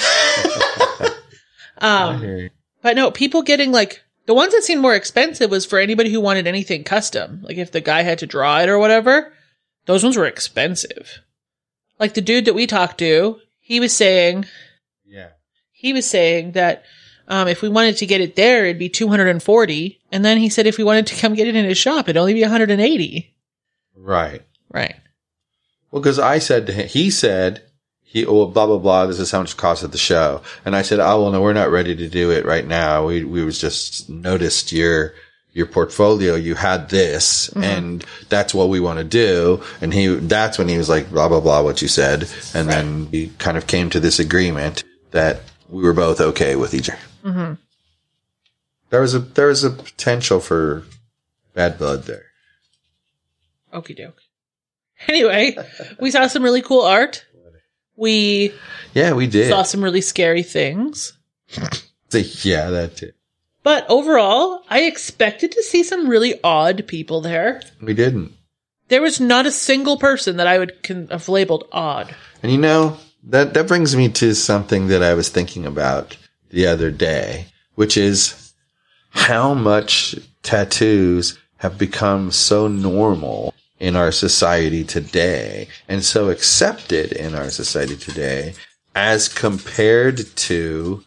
um, 1.78 2.50
But 2.82 2.96
no, 2.96 3.12
people 3.12 3.42
getting 3.42 3.72
like 3.72 4.02
the 4.26 4.34
ones 4.34 4.54
that 4.54 4.64
seemed 4.64 4.82
more 4.82 4.96
expensive 4.96 5.50
was 5.50 5.66
for 5.66 5.80
anybody 5.80 6.12
who 6.12 6.22
wanted 6.22 6.48
anything 6.48 6.84
custom. 6.84 7.42
Like 7.42 7.58
if 7.58 7.72
the 7.72 7.82
guy 7.82 8.04
had 8.04 8.20
to 8.20 8.28
draw 8.28 8.60
it 8.60 8.70
or 8.70 8.78
whatever, 8.78 9.34
those 9.86 10.04
ones 10.04 10.18
were 10.18 10.26
expensive. 10.26 11.20
Like 12.00 12.14
the 12.14 12.22
dude 12.22 12.46
that 12.46 12.54
we 12.54 12.68
talked 12.68 13.00
to, 13.00 13.40
he 13.60 13.80
was 13.80 13.96
saying 13.96 14.46
yeah. 15.06 15.30
he 15.72 15.94
was 15.94 16.08
saying 16.08 16.54
that 16.54 16.84
um, 17.28 17.48
if 17.48 17.62
we 17.62 17.70
wanted 17.70 17.98
to 17.98 18.06
get 18.06 18.22
it 18.22 18.36
there, 18.36 18.66
it'd 18.66 18.80
be 18.80 18.90
240. 18.90 20.00
And 20.12 20.26
then 20.26 20.38
he 20.38 20.50
said 20.50 20.66
if 20.66 20.78
we 20.78 20.84
wanted 20.84 21.08
to 21.08 21.16
come 21.16 21.36
get 21.36 21.48
it 21.48 21.56
in 21.56 21.66
his 21.66 21.78
shop, 21.78 22.08
it'd 22.08 22.18
only 22.18 22.34
be 22.34 22.42
180. 22.42 23.36
Right. 23.96 24.42
Right. 24.72 24.96
Well, 25.92 26.02
because 26.02 26.20
I 26.20 26.40
said 26.40 26.68
to 26.68 26.74
him, 26.74 26.88
he 26.88 27.10
said, 27.10 27.64
he, 28.12 28.26
oh, 28.26 28.48
blah, 28.48 28.66
blah, 28.66 28.80
blah, 28.80 29.06
this 29.06 29.20
is 29.20 29.30
how 29.30 29.40
much 29.42 29.52
it 29.52 29.58
costs 29.58 29.84
at 29.84 29.92
the 29.92 30.00
show. 30.00 30.42
And 30.66 30.76
I 30.76 30.82
said, 30.82 31.00
oh, 31.00 31.22
well, 31.22 31.32
no, 31.32 31.42
we're 31.44 31.54
not 31.54 31.70
ready 31.70 31.96
to 31.96 32.10
do 32.10 32.32
it 32.32 32.44
right 32.44 32.66
now. 32.66 33.06
We, 33.06 33.24
we 33.24 33.44
was 33.44 33.62
just 33.62 34.10
noticed 34.10 34.72
your, 34.72 35.14
your 35.54 35.68
portfolio. 35.68 36.34
You 36.34 36.56
had 36.56 36.90
this 36.90 37.50
and 37.50 38.04
that's 38.28 38.52
what 38.52 38.70
we 38.70 38.80
want 38.80 38.98
to 38.98 39.04
do. 39.06 39.62
And 39.80 39.94
he, 39.94 40.08
that's 40.08 40.58
when 40.58 40.68
he 40.70 40.78
was 40.80 40.90
like, 40.90 41.12
blah, 41.12 41.28
blah, 41.30 41.40
blah, 41.40 41.62
what 41.62 41.84
you 41.84 41.88
said. 41.88 42.28
And 42.56 42.68
then 42.68 43.12
we 43.12 43.28
kind 43.38 43.58
of 43.58 43.68
came 43.68 43.92
to 43.92 44.00
this 44.00 44.18
agreement 44.18 44.84
that 45.12 45.42
we 45.70 45.84
were 45.84 45.94
both 45.94 46.20
okay 46.20 46.56
with 46.56 46.74
each 46.74 46.90
other. 46.90 47.00
hmm 47.24 47.54
There 48.90 49.02
was 49.02 49.14
a, 49.14 49.20
there 49.20 49.48
was 49.50 49.64
a 49.64 49.70
potential 49.70 50.40
for 50.40 50.84
bad 51.54 51.78
blood 51.78 52.06
there. 52.06 52.26
Okie 53.72 53.96
doke. 53.96 54.22
Anyway, 55.08 55.56
we 56.00 56.12
saw 56.12 56.28
some 56.28 56.44
really 56.44 56.62
cool 56.62 56.82
art. 56.82 57.26
We 58.00 58.54
Yeah, 58.94 59.14
we 59.14 59.28
did. 59.28 59.50
saw 59.50 59.64
some 59.64 59.84
really 59.84 60.02
scary 60.02 60.44
things. 60.44 61.14
Yeah, 62.12 62.72
that 62.72 62.96
too. 62.98 63.12
But 63.62 63.86
overall, 63.88 64.64
I 64.68 64.82
expected 64.82 65.52
to 65.52 65.62
see 65.62 65.84
some 65.84 66.10
really 66.10 66.40
odd 66.44 66.88
people 66.88 67.22
there. 67.22 67.62
We 67.84 67.94
didn't. 67.94 68.32
There 68.88 69.04
was 69.04 69.20
not 69.20 69.46
a 69.46 69.52
single 69.52 69.98
person 69.98 70.38
that 70.38 70.48
I 70.48 70.58
would 70.58 70.82
con- 70.82 71.08
have 71.12 71.30
labeled 71.30 71.68
odd. 71.72 72.16
And 72.42 72.52
you 72.52 72.58
know, 72.58 72.98
that 73.26 73.54
that 73.54 73.68
brings 73.68 73.96
me 73.96 74.10
to 74.10 74.34
something 74.34 74.88
that 74.88 75.04
I 75.04 75.14
was 75.14 75.30
thinking 75.30 75.68
about 75.68 76.18
the 76.50 76.66
other 76.66 76.90
day, 76.90 77.46
which 77.76 77.96
is 77.96 78.54
how 79.12 79.54
much 79.54 80.16
tattoos 80.42 81.38
have 81.58 81.78
become 81.78 82.32
so 82.32 82.68
normal 82.68 83.54
in 83.80 83.96
our 83.96 84.12
society 84.12 84.84
today 84.84 85.68
and 85.88 86.04
so 86.04 86.30
accepted 86.30 87.12
in 87.14 87.34
our 87.34 87.50
society 87.50 87.96
today 87.96 88.54
as 88.94 89.28
compared 89.30 90.18
to 90.36 91.04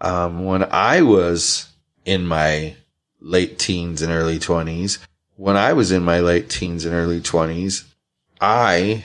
um, 0.00 0.44
when 0.44 0.64
I 0.70 1.02
was 1.02 1.68
in 2.04 2.26
my 2.26 2.74
late 3.20 3.58
teens 3.58 4.02
and 4.02 4.12
early 4.12 4.38
20s. 4.38 4.98
When 5.36 5.56
I 5.56 5.74
was 5.74 5.92
in 5.92 6.02
my 6.02 6.20
late 6.20 6.48
teens 6.48 6.84
and 6.86 6.94
early 6.94 7.20
20s, 7.20 7.84
I 8.40 9.04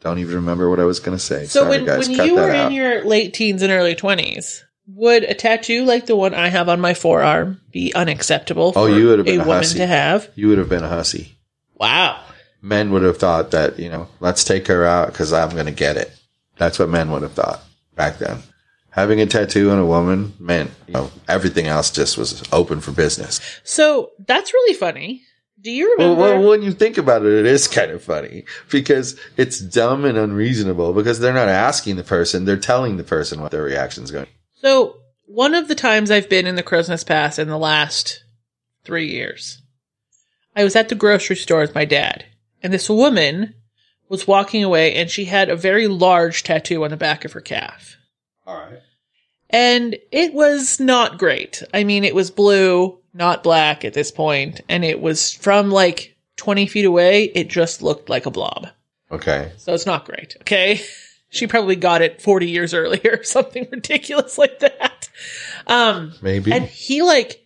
don't 0.00 0.18
even 0.18 0.34
remember 0.34 0.68
what 0.68 0.80
I 0.80 0.84
was 0.84 1.00
going 1.00 1.16
to 1.16 1.22
say. 1.22 1.46
So 1.46 1.60
Sorry, 1.60 1.78
when, 1.78 1.86
guys, 1.86 2.08
when 2.08 2.26
you 2.26 2.34
were 2.34 2.50
out. 2.50 2.66
in 2.66 2.72
your 2.72 3.04
late 3.04 3.32
teens 3.32 3.62
and 3.62 3.72
early 3.72 3.94
20s, 3.94 4.60
would 4.88 5.24
a 5.24 5.32
tattoo 5.34 5.84
like 5.86 6.04
the 6.06 6.16
one 6.16 6.34
I 6.34 6.48
have 6.48 6.68
on 6.68 6.80
my 6.80 6.92
forearm 6.92 7.62
be 7.70 7.94
unacceptable 7.94 8.72
for 8.72 8.80
Oh, 8.80 8.86
you 8.86 9.06
would 9.08 9.18
have 9.20 9.26
been 9.26 9.40
a 9.40 9.44
a 9.44 9.46
woman 9.46 9.62
hussy. 9.62 9.78
to 9.78 9.86
have? 9.86 10.28
you 10.34 10.48
would 10.48 10.58
have 10.58 10.68
been 10.68 10.84
a 10.84 10.88
hussy. 10.88 11.38
Wow. 11.74 12.22
Men 12.62 12.90
would 12.92 13.02
have 13.02 13.18
thought 13.18 13.50
that, 13.50 13.78
you 13.78 13.88
know, 13.90 14.08
let's 14.20 14.44
take 14.44 14.66
her 14.68 14.84
out 14.86 15.08
because 15.12 15.32
I'm 15.32 15.50
going 15.50 15.66
to 15.66 15.72
get 15.72 15.96
it. 15.96 16.10
That's 16.56 16.78
what 16.78 16.88
men 16.88 17.10
would 17.10 17.22
have 17.22 17.32
thought 17.32 17.62
back 17.94 18.18
then. 18.18 18.38
Having 18.90 19.20
a 19.20 19.26
tattoo 19.26 19.70
on 19.70 19.78
a 19.78 19.84
woman 19.86 20.34
meant, 20.38 20.70
you 20.86 20.94
know, 20.94 21.10
everything 21.28 21.66
else 21.66 21.90
just 21.90 22.16
was 22.16 22.42
open 22.52 22.80
for 22.80 22.92
business. 22.92 23.40
So 23.64 24.10
that's 24.26 24.54
really 24.54 24.74
funny. 24.74 25.22
Do 25.60 25.70
you 25.70 25.94
Well, 25.98 26.14
remember? 26.14 26.38
well, 26.40 26.50
when 26.50 26.62
you 26.62 26.72
think 26.72 26.96
about 26.98 27.24
it, 27.24 27.32
it 27.32 27.46
is 27.46 27.66
kind 27.66 27.90
of 27.90 28.02
funny 28.04 28.44
because 28.70 29.18
it's 29.36 29.58
dumb 29.58 30.04
and 30.04 30.16
unreasonable 30.16 30.92
because 30.92 31.18
they're 31.20 31.32
not 31.32 31.48
asking 31.48 31.96
the 31.96 32.04
person, 32.04 32.44
they're 32.44 32.56
telling 32.56 32.96
the 32.98 33.04
person 33.04 33.40
what 33.40 33.50
their 33.50 33.62
reaction's 33.62 34.10
going. 34.10 34.26
So, 34.60 34.98
one 35.26 35.54
of 35.54 35.68
the 35.68 35.74
times 35.74 36.10
I've 36.10 36.28
been 36.28 36.46
in 36.46 36.54
the 36.54 36.62
Crowsnest 36.62 37.06
Pass 37.06 37.38
in 37.38 37.48
the 37.48 37.58
last 37.58 38.22
three 38.84 39.10
years, 39.10 39.60
I 40.56 40.64
was 40.64 40.76
at 40.76 40.88
the 40.88 40.94
grocery 40.94 41.36
store 41.36 41.60
with 41.60 41.74
my 41.74 41.84
dad, 41.84 42.24
and 42.62 42.72
this 42.72 42.88
woman 42.88 43.54
was 44.08 44.26
walking 44.26 44.62
away, 44.62 44.94
and 44.94 45.10
she 45.10 45.24
had 45.24 45.48
a 45.48 45.56
very 45.56 45.88
large 45.88 46.42
tattoo 46.42 46.84
on 46.84 46.90
the 46.90 46.96
back 46.96 47.24
of 47.24 47.32
her 47.32 47.40
calf. 47.40 47.96
All 48.46 48.56
right. 48.56 48.80
And 49.50 49.96
it 50.12 50.34
was 50.34 50.80
not 50.80 51.18
great. 51.18 51.62
I 51.72 51.84
mean, 51.84 52.04
it 52.04 52.14
was 52.14 52.30
blue, 52.30 52.98
not 53.12 53.42
black 53.42 53.84
at 53.84 53.94
this 53.94 54.10
point, 54.10 54.60
and 54.68 54.84
it 54.84 55.00
was 55.00 55.32
from 55.32 55.70
like 55.70 56.14
20 56.36 56.66
feet 56.66 56.84
away, 56.84 57.24
it 57.24 57.48
just 57.48 57.82
looked 57.82 58.08
like 58.08 58.26
a 58.26 58.30
blob. 58.30 58.68
Okay. 59.10 59.52
So 59.56 59.72
it's 59.72 59.86
not 59.86 60.04
great. 60.04 60.36
Okay. 60.40 60.80
She 61.30 61.48
probably 61.48 61.74
got 61.74 62.00
it 62.00 62.22
40 62.22 62.48
years 62.48 62.72
earlier, 62.74 63.20
something 63.24 63.66
ridiculous 63.72 64.38
like 64.38 64.60
that. 64.60 65.08
Um, 65.66 66.12
Maybe. 66.22 66.52
and 66.52 66.64
he 66.64 67.02
like, 67.02 67.43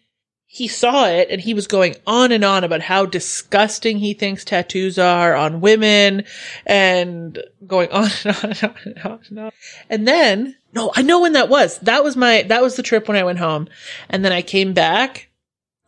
he 0.59 0.69
saw 0.69 1.07
it 1.07 1.29
and 1.31 1.41
he 1.41 1.55
was 1.55 1.67
going 1.67 1.95
on 2.07 2.33
and 2.33 2.45
on 2.45 2.65
about 2.65 2.81
how 2.83 3.07
disgusting 3.07 3.99
he 3.99 4.13
thinks 4.13 4.45
tattoos 4.45 4.99
are 4.99 5.35
on 5.35 5.61
women 5.61 6.25
and 6.67 7.43
going 7.67 7.91
on 7.91 8.11
and 8.25 8.37
on 8.37 8.51
and 8.51 8.63
on 8.65 8.75
and 8.85 8.99
on 9.05 9.21
and 9.31 9.39
on. 9.39 9.53
And 9.89 10.07
then, 10.07 10.57
no, 10.75 10.93
I 10.95 11.03
know 11.03 11.21
when 11.21 11.33
that 11.33 11.49
was. 11.49 11.79
That 11.79 12.05
was 12.05 12.17
my, 12.17 12.43
that 12.43 12.63
was 12.63 12.77
the 12.77 12.83
trip 12.83 13.09
when 13.09 13.17
I 13.17 13.25
went 13.25 13.39
home. 13.39 13.69
And 14.09 14.25
then 14.25 14.33
I 14.33 14.43
came 14.43 14.75
back 14.75 15.31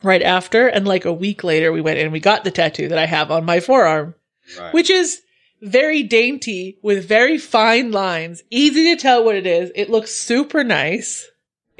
right 0.02 0.22
after 0.22 0.68
and 0.68 0.86
like 0.86 1.04
a 1.04 1.12
week 1.12 1.44
later 1.44 1.72
we 1.72 1.80
went 1.82 1.98
and 1.98 2.12
we 2.12 2.20
got 2.20 2.44
the 2.44 2.50
tattoo 2.50 2.88
that 2.88 2.98
I 2.98 3.06
have 3.06 3.30
on 3.30 3.44
my 3.44 3.60
forearm 3.60 4.14
Right. 4.58 4.72
which 4.74 4.90
is 4.90 5.20
very 5.62 6.02
dainty 6.02 6.78
with 6.82 7.06
very 7.06 7.38
fine 7.38 7.92
lines, 7.92 8.42
easy 8.50 8.94
to 8.94 9.00
tell 9.00 9.24
what 9.24 9.36
it 9.36 9.46
is. 9.46 9.70
It 9.74 9.90
looks 9.90 10.12
super 10.12 10.64
nice. 10.64 11.29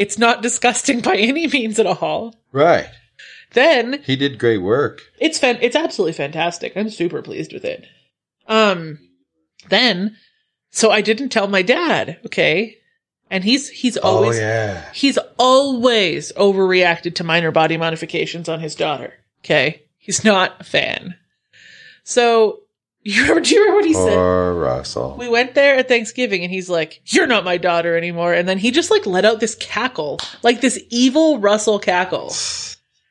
It's 0.00 0.16
not 0.18 0.42
disgusting 0.42 1.00
by 1.02 1.14
any 1.16 1.46
means 1.46 1.78
at 1.78 1.86
all. 1.86 2.34
right. 2.52 2.88
Then 3.52 4.00
He 4.04 4.14
did 4.16 4.38
great 4.38 4.62
work. 4.62 5.02
it's 5.18 5.38
fan- 5.38 5.58
it's 5.60 5.74
absolutely 5.76 6.12
fantastic. 6.12 6.72
I'm 6.76 6.88
super 6.88 7.20
pleased 7.20 7.52
with 7.52 7.64
it. 7.64 7.86
Um 8.46 8.98
then 9.68 10.16
so 10.70 10.90
I 10.90 11.00
didn't 11.00 11.30
tell 11.30 11.48
my 11.48 11.62
dad, 11.62 12.18
okay? 12.26 12.76
And 13.28 13.42
he's 13.44 13.68
he's 13.68 13.96
always 13.96 14.38
oh, 14.38 14.40
yeah. 14.40 14.90
he's 14.92 15.18
always 15.38 16.32
overreacted 16.32 17.16
to 17.16 17.24
minor 17.24 17.50
body 17.50 17.76
modifications 17.76 18.48
on 18.48 18.60
his 18.60 18.74
daughter. 18.76 19.14
Okay? 19.44 19.82
He's 19.98 20.24
not 20.24 20.60
a 20.60 20.64
fan. 20.64 21.16
So 22.04 22.60
you 23.04 23.22
remember, 23.22 23.40
do 23.40 23.54
you 23.54 23.60
remember 23.60 23.78
what 23.78 23.86
he 23.86 23.94
said? 23.94 24.16
Or 24.16 24.54
Russell. 24.54 25.16
We 25.18 25.28
went 25.28 25.54
there 25.54 25.76
at 25.76 25.88
Thanksgiving 25.88 26.42
and 26.42 26.52
he's 26.52 26.68
like, 26.68 27.00
You're 27.06 27.26
not 27.26 27.44
my 27.44 27.56
daughter 27.56 27.96
anymore. 27.96 28.34
And 28.34 28.48
then 28.48 28.58
he 28.58 28.70
just 28.70 28.90
like 28.90 29.06
let 29.06 29.24
out 29.24 29.40
this 29.40 29.54
cackle, 29.54 30.18
like 30.42 30.60
this 30.60 30.78
evil 30.90 31.38
Russell 31.38 31.78
cackle. 31.78 32.34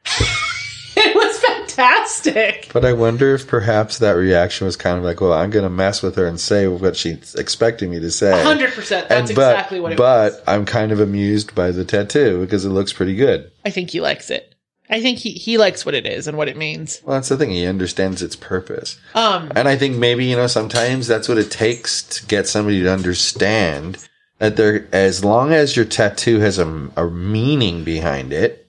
it 0.99 1.15
was 1.15 1.39
fantastic. 1.39 2.69
But 2.73 2.85
I 2.85 2.93
wonder 2.93 3.33
if 3.33 3.47
perhaps 3.47 3.99
that 3.99 4.11
reaction 4.11 4.65
was 4.65 4.75
kind 4.75 4.97
of 4.97 5.03
like, 5.03 5.21
well, 5.21 5.33
I'm 5.33 5.49
going 5.49 5.63
to 5.63 5.69
mess 5.69 6.01
with 6.01 6.15
her 6.15 6.25
and 6.27 6.39
say 6.39 6.67
what 6.67 6.95
she's 6.95 7.35
expecting 7.35 7.91
me 7.91 7.99
to 7.99 8.11
say. 8.11 8.31
100%. 8.31 8.75
That's 8.75 8.91
And 8.91 9.35
but, 9.35 9.55
exactly 9.55 9.79
what 9.79 9.93
it 9.93 9.97
but 9.97 10.33
was. 10.33 10.41
I'm 10.47 10.65
kind 10.65 10.91
of 10.91 10.99
amused 10.99 11.55
by 11.55 11.71
the 11.71 11.85
tattoo 11.85 12.41
because 12.41 12.65
it 12.65 12.69
looks 12.69 12.93
pretty 12.93 13.15
good. 13.15 13.51
I 13.65 13.69
think 13.69 13.89
he 13.91 14.01
likes 14.01 14.29
it. 14.29 14.48
I 14.89 15.01
think 15.01 15.19
he, 15.19 15.31
he 15.31 15.57
likes 15.59 15.85
what 15.85 15.93
it 15.93 16.07
is 16.07 16.27
and 16.27 16.35
what 16.37 16.47
it 16.49 16.57
means. 16.57 17.01
Well, 17.05 17.15
that's 17.15 17.29
the 17.29 17.37
thing. 17.37 17.51
He 17.51 17.65
understands 17.65 18.21
its 18.23 18.35
purpose. 18.35 18.97
Um, 19.13 19.51
And 19.55 19.67
I 19.67 19.77
think 19.77 19.97
maybe, 19.97 20.25
you 20.25 20.35
know, 20.35 20.47
sometimes 20.47 21.05
that's 21.07 21.29
what 21.29 21.37
it 21.37 21.51
takes 21.51 22.01
to 22.03 22.25
get 22.25 22.47
somebody 22.47 22.81
to 22.81 22.91
understand 22.91 24.07
that 24.39 24.55
there, 24.55 24.87
as 24.91 25.23
long 25.23 25.51
as 25.53 25.75
your 25.75 25.85
tattoo 25.85 26.39
has 26.39 26.57
a, 26.57 26.89
a 26.97 27.05
meaning 27.09 27.83
behind 27.83 28.33
it, 28.33 28.67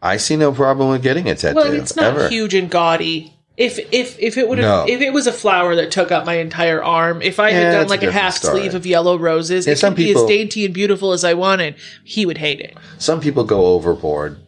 I 0.00 0.16
see 0.18 0.36
no 0.36 0.52
problem 0.52 0.90
with 0.90 1.02
getting 1.02 1.28
a 1.28 1.34
tattoo. 1.34 1.56
well, 1.56 1.72
it's 1.72 1.96
not 1.96 2.04
ever. 2.16 2.28
huge 2.28 2.54
and 2.54 2.70
gaudy. 2.70 3.32
If 3.56 3.78
if 3.92 4.18
if 4.18 4.38
it 4.38 4.48
would 4.48 4.58
have 4.58 4.86
No. 4.88 4.92
if 4.92 5.00
it 5.02 5.12
was 5.12 5.26
a 5.26 5.32
flower 5.32 5.76
that 5.76 5.90
took 5.90 6.10
up 6.10 6.24
my 6.24 6.34
entire 6.38 6.82
arm, 6.82 7.20
if 7.22 7.38
I 7.38 7.50
Yeah, 7.50 7.54
had 7.56 7.62
done 7.64 7.72
that's 7.72 7.86
a 7.86 7.90
like 7.90 8.02
a, 8.02 8.10
half 8.10 8.34
story. 8.34 8.60
sleeve 8.60 8.74
of 8.74 8.86
yellow 8.86 9.16
roses, 9.18 9.66
Yeah, 9.66 9.74
it 9.74 9.80
could 9.80 9.94
be 9.94 10.10
as 10.14 10.22
dainty 10.24 10.64
and 10.64 10.72
beautiful 10.74 11.12
as 11.12 11.22
I 11.22 11.34
wanted. 11.34 11.74
He 12.02 12.24
would 12.24 12.38
hate 12.38 12.60
it. 12.60 12.76
Some 12.98 13.20
people 13.20 13.44
go 13.44 13.66
overboard, 13.66 14.38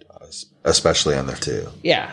especially 0.64 1.14
on 1.16 1.26
there 1.26 1.36
too. 1.36 1.68
Yeah. 1.82 2.10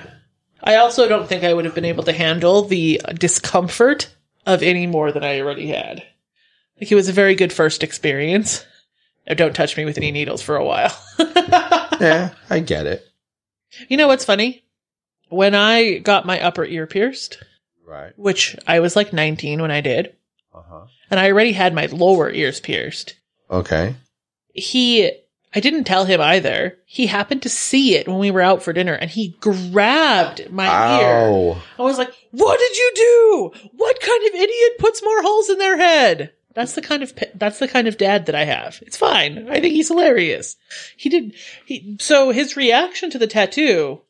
I 0.63 0.75
also 0.75 1.07
don't 1.07 1.27
think 1.27 1.43
I 1.43 1.53
would 1.53 1.65
have 1.65 1.73
been 1.75 1.85
able 1.85 2.03
to 2.03 2.11
handle 2.13 2.63
the 2.63 3.01
discomfort 3.15 4.13
of 4.45 4.61
any 4.61 4.85
more 4.87 5.11
than 5.11 5.23
I 5.23 5.39
already 5.39 5.67
had. 5.67 6.03
Like 6.79 6.91
it 6.91 6.95
was 6.95 7.09
a 7.09 7.13
very 7.13 7.35
good 7.35 7.51
first 7.53 7.83
experience. 7.83 8.63
Now 9.27 9.33
don't 9.35 9.55
touch 9.55 9.75
me 9.77 9.85
with 9.85 9.97
any 9.97 10.11
needles 10.11 10.41
for 10.41 10.55
a 10.55 10.65
while. 10.65 10.95
Yeah, 12.01 12.31
I 12.49 12.61
get 12.61 12.87
it. 12.87 13.05
you 13.87 13.95
know 13.95 14.07
what's 14.07 14.25
funny? 14.25 14.63
When 15.29 15.53
I 15.53 15.99
got 15.99 16.25
my 16.25 16.41
upper 16.41 16.65
ear 16.65 16.87
pierced, 16.87 17.37
Right. 17.85 18.11
which 18.17 18.55
I 18.65 18.79
was 18.79 18.95
like 18.95 19.13
19 19.13 19.61
when 19.61 19.69
I 19.69 19.81
did, 19.81 20.15
Uh 20.51 20.61
huh. 20.67 20.85
and 21.11 21.19
I 21.19 21.29
already 21.31 21.51
had 21.51 21.75
my 21.75 21.85
lower 21.85 22.31
ears 22.31 22.59
pierced. 22.59 23.13
Okay. 23.51 23.93
He 24.55 25.11
I 25.53 25.59
didn't 25.59 25.83
tell 25.83 26.05
him 26.05 26.21
either. 26.21 26.77
He 26.85 27.07
happened 27.07 27.41
to 27.41 27.49
see 27.49 27.95
it 27.95 28.07
when 28.07 28.19
we 28.19 28.31
were 28.31 28.41
out 28.41 28.63
for 28.63 28.71
dinner 28.71 28.93
and 28.93 29.09
he 29.09 29.35
grabbed 29.39 30.49
my 30.49 30.99
ear. 31.01 31.55
I 31.77 31.81
was 31.81 31.97
like, 31.97 32.13
"What 32.31 32.57
did 32.57 32.77
you 32.77 32.91
do? 32.95 33.69
What 33.73 33.99
kind 33.99 34.27
of 34.27 34.35
idiot 34.35 34.71
puts 34.79 35.03
more 35.03 35.21
holes 35.21 35.49
in 35.49 35.57
their 35.57 35.77
head?" 35.77 36.31
That's 36.53 36.73
the 36.73 36.81
kind 36.81 37.03
of 37.03 37.13
that's 37.35 37.59
the 37.59 37.67
kind 37.67 37.87
of 37.87 37.97
dad 37.97 38.25
that 38.25 38.35
I 38.35 38.43
have. 38.45 38.81
It's 38.85 38.97
fine. 38.97 39.49
I 39.49 39.59
think 39.59 39.73
he's 39.73 39.87
hilarious. 39.87 40.57
He 40.97 41.09
did 41.09 41.33
he 41.65 41.97
so 41.99 42.31
his 42.31 42.57
reaction 42.57 43.09
to 43.11 43.17
the 43.17 43.27
tattoo 43.27 44.01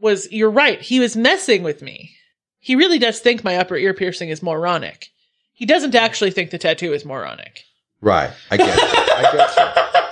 was 0.00 0.30
you're 0.30 0.50
right. 0.50 0.80
He 0.80 1.00
was 1.00 1.16
messing 1.16 1.62
with 1.62 1.82
me. 1.82 2.12
He 2.60 2.76
really 2.76 2.98
does 2.98 3.20
think 3.20 3.42
my 3.42 3.56
upper 3.56 3.76
ear 3.76 3.94
piercing 3.94 4.28
is 4.28 4.42
moronic. 4.42 5.08
He 5.52 5.66
doesn't 5.66 5.94
actually 5.94 6.30
think 6.30 6.50
the 6.50 6.58
tattoo 6.58 6.92
is 6.92 7.04
moronic. 7.04 7.64
Right. 8.00 8.30
I 8.50 8.56
get 8.56 8.76
you. 8.76 8.82
I 8.84 9.22
get 9.32 9.56
you. 9.56 10.02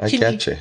I 0.00 0.10
Can 0.10 0.20
get 0.20 0.46
you. 0.46 0.56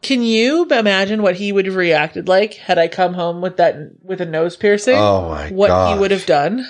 Can 0.00 0.22
you 0.22 0.64
imagine 0.66 1.22
what 1.22 1.36
he 1.36 1.50
would 1.50 1.66
have 1.66 1.74
reacted 1.74 2.28
like 2.28 2.54
had 2.54 2.78
I 2.78 2.88
come 2.88 3.14
home 3.14 3.40
with 3.40 3.56
that 3.56 3.76
with 4.02 4.20
a 4.20 4.26
nose 4.26 4.56
piercing? 4.56 4.96
Oh 4.96 5.28
my 5.28 5.48
god. 5.48 5.52
what 5.52 5.68
god. 5.68 5.94
he 5.94 6.00
would 6.00 6.10
have 6.10 6.26
done? 6.26 6.66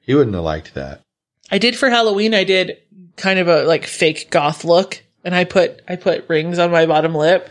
He 0.00 0.14
wouldn't 0.14 0.34
have 0.34 0.44
liked 0.44 0.74
that. 0.74 1.02
I 1.50 1.58
did 1.58 1.76
for 1.76 1.90
Halloween. 1.90 2.34
I 2.34 2.44
did 2.44 2.78
kind 3.16 3.38
of 3.38 3.46
a 3.46 3.62
like 3.62 3.86
fake 3.86 4.30
goth 4.30 4.64
look, 4.64 5.02
and 5.24 5.34
I 5.34 5.44
put 5.44 5.80
I 5.88 5.96
put 5.96 6.28
rings 6.28 6.58
on 6.58 6.72
my 6.72 6.86
bottom 6.86 7.14
lip, 7.14 7.48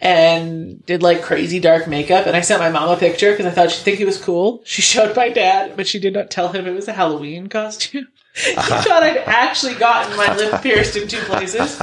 and 0.00 0.84
did 0.84 1.02
like 1.02 1.22
crazy 1.22 1.58
dark 1.58 1.86
makeup. 1.86 2.26
And 2.26 2.36
I 2.36 2.40
sent 2.42 2.60
my 2.60 2.70
mom 2.70 2.90
a 2.90 2.96
picture 2.96 3.30
because 3.30 3.46
I 3.46 3.50
thought 3.50 3.70
she'd 3.70 3.82
think 3.82 4.00
it 4.00 4.06
was 4.06 4.22
cool. 4.22 4.62
She 4.64 4.82
showed 4.82 5.16
my 5.16 5.30
dad, 5.30 5.76
but 5.76 5.86
she 5.86 5.98
did 5.98 6.12
not 6.12 6.30
tell 6.30 6.48
him 6.48 6.66
it 6.66 6.74
was 6.74 6.88
a 6.88 6.92
Halloween 6.92 7.48
costume. 7.48 8.08
he 8.34 8.52
thought 8.52 9.02
I'd 9.02 9.18
actually 9.26 9.74
gotten 9.74 10.16
my 10.16 10.36
lip 10.36 10.60
pierced 10.62 10.96
in 10.96 11.08
two 11.08 11.20
places. 11.20 11.80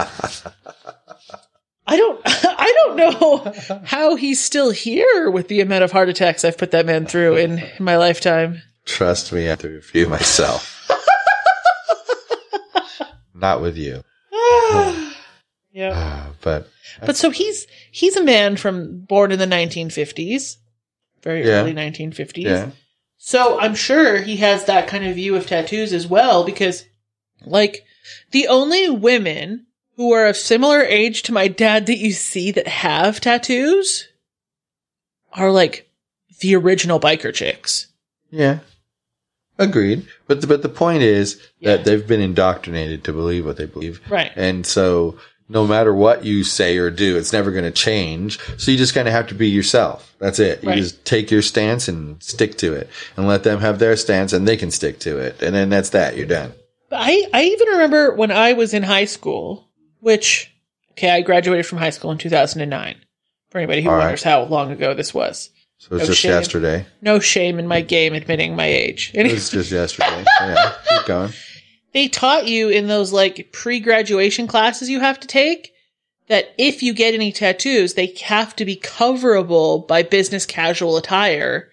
I 1.85 1.97
don't 1.97 2.21
I 2.25 2.73
don't 2.85 2.95
know 2.97 3.79
how 3.85 4.15
he's 4.15 4.39
still 4.43 4.71
here 4.71 5.29
with 5.29 5.47
the 5.49 5.61
amount 5.61 5.83
of 5.83 5.91
heart 5.91 6.09
attacks 6.09 6.45
I've 6.45 6.57
put 6.57 6.71
that 6.71 6.85
man 6.85 7.05
through 7.05 7.35
in, 7.37 7.59
in 7.59 7.83
my 7.83 7.97
lifetime. 7.97 8.61
Trust 8.85 9.31
me, 9.33 9.45
I 9.45 9.49
have 9.49 9.59
to 9.59 9.69
review 9.69 10.07
myself. 10.07 10.69
Not 13.33 13.61
with 13.61 13.77
you. 13.77 14.03
yeah. 15.71 15.91
Ah, 15.93 16.27
but 16.41 16.69
But 17.05 17.15
so 17.17 17.29
he's 17.29 17.67
he's 17.91 18.15
a 18.15 18.23
man 18.23 18.55
from 18.57 19.01
born 19.01 19.31
in 19.31 19.39
the 19.39 19.45
1950s, 19.47 20.57
very 21.21 21.45
Yeah. 21.45 21.61
early 21.61 21.73
1950s. 21.73 22.43
yeah. 22.43 22.69
So 23.17 23.59
I'm 23.59 23.75
sure 23.75 24.17
he 24.21 24.37
has 24.37 24.65
that 24.65 24.87
kind 24.87 25.05
of 25.05 25.15
view 25.15 25.35
of 25.35 25.47
tattoos 25.47 25.93
as 25.93 26.07
well 26.07 26.43
because 26.43 26.85
like 27.45 27.83
the 28.31 28.47
only 28.47 28.89
women 28.89 29.65
who 29.95 30.11
are 30.13 30.27
of 30.27 30.37
similar 30.37 30.81
age 30.81 31.23
to 31.23 31.31
my 31.33 31.47
dad 31.47 31.85
that 31.85 31.97
you 31.97 32.11
see 32.11 32.51
that 32.51 32.67
have 32.67 33.21
tattoos 33.21 34.07
are 35.33 35.51
like 35.51 35.89
the 36.39 36.55
original 36.55 36.99
biker 36.99 37.33
chicks. 37.33 37.87
Yeah. 38.31 38.59
Agreed. 39.59 40.07
But 40.27 40.41
the, 40.41 40.47
but 40.47 40.61
the 40.63 40.69
point 40.69 41.03
is 41.03 41.39
Yeah. 41.59 41.75
that 41.77 41.85
they've 41.85 42.07
been 42.07 42.21
indoctrinated 42.21 43.03
to 43.03 43.13
believe 43.13 43.45
what 43.45 43.57
they 43.57 43.65
believe. 43.65 44.01
Right. 44.09 44.31
And 44.35 44.65
so 44.65 45.17
no 45.47 45.67
matter 45.67 45.93
what 45.93 46.25
you 46.25 46.43
say 46.43 46.77
or 46.77 46.89
do, 46.89 47.15
it's 47.17 47.33
never 47.33 47.51
going 47.51 47.65
to 47.65 47.71
change. 47.71 48.39
So 48.57 48.71
you 48.71 48.77
just 48.77 48.95
kind 48.95 49.07
of 49.07 49.13
have 49.13 49.27
to 49.27 49.35
be 49.35 49.49
yourself. 49.49 50.15
That's 50.19 50.39
it. 50.39 50.63
You 50.63 50.69
Right. 50.69 50.77
just 50.79 51.05
take 51.05 51.29
your 51.29 51.41
stance 51.43 51.87
and 51.87 52.21
stick 52.23 52.57
to 52.59 52.73
it 52.73 52.89
and 53.15 53.27
let 53.27 53.43
them 53.43 53.59
have 53.59 53.77
their 53.77 53.95
stance 53.95 54.33
and 54.33 54.47
they 54.47 54.57
can 54.57 54.71
stick 54.71 54.99
to 55.01 55.17
it. 55.19 55.41
And 55.43 55.53
then 55.53 55.69
that's 55.69 55.89
that. 55.89 56.17
You're 56.17 56.25
done. 56.25 56.53
I, 56.91 57.25
I 57.33 57.43
even 57.45 57.67
remember 57.69 58.13
when 58.15 58.31
I 58.31 58.53
was 58.53 58.73
in 58.73 58.83
high 58.83 59.05
school, 59.05 59.67
which, 60.03 60.51
okay, 60.91 61.09
I 61.09 61.21
graduated 61.21 61.65
from 61.65 61.77
high 61.79 61.89
school 61.91 62.11
in 62.11 62.17
2009. 62.17 62.95
For 63.49 63.57
anybody 63.59 63.81
who 63.83 63.89
All 63.89 63.95
right. 63.95 64.03
wonders 64.05 64.23
how 64.23 64.43
long 64.45 64.71
ago 64.71 64.93
this 64.93 65.13
was. 65.13 65.49
So 65.77 65.95
it's 65.95 66.03
No 66.03 66.07
just 66.07 66.19
shame. 66.21 66.31
yesterday. 66.31 66.85
No 67.01 67.19
shame 67.19 67.59
in 67.59 67.67
my 67.67 67.81
game 67.81 68.13
admitting 68.13 68.55
my 68.55 68.65
age. 68.65 69.11
It 69.13 69.31
was 69.31 69.49
just 69.49 69.71
yesterday. 69.79 70.23
Yeah. 70.41 70.73
Keep 70.89 71.05
going. 71.05 71.33
they 71.93 72.07
taught 72.07 72.47
you 72.47 72.69
in 72.69 72.87
those 72.87 73.11
like 73.13 73.49
pre-graduation 73.53 74.47
classes 74.47 74.89
you 74.89 74.99
have 75.01 75.19
to 75.19 75.27
take 75.27 75.71
that 76.29 76.53
if 76.57 76.81
you 76.81 76.93
get 76.93 77.13
any 77.13 77.31
tattoos, 77.31 77.93
they 77.93 78.15
have 78.23 78.55
to 78.55 78.65
be 78.65 78.75
coverable 78.77 79.87
by 79.87 80.01
business 80.03 80.45
casual 80.45 80.97
attire 80.97 81.69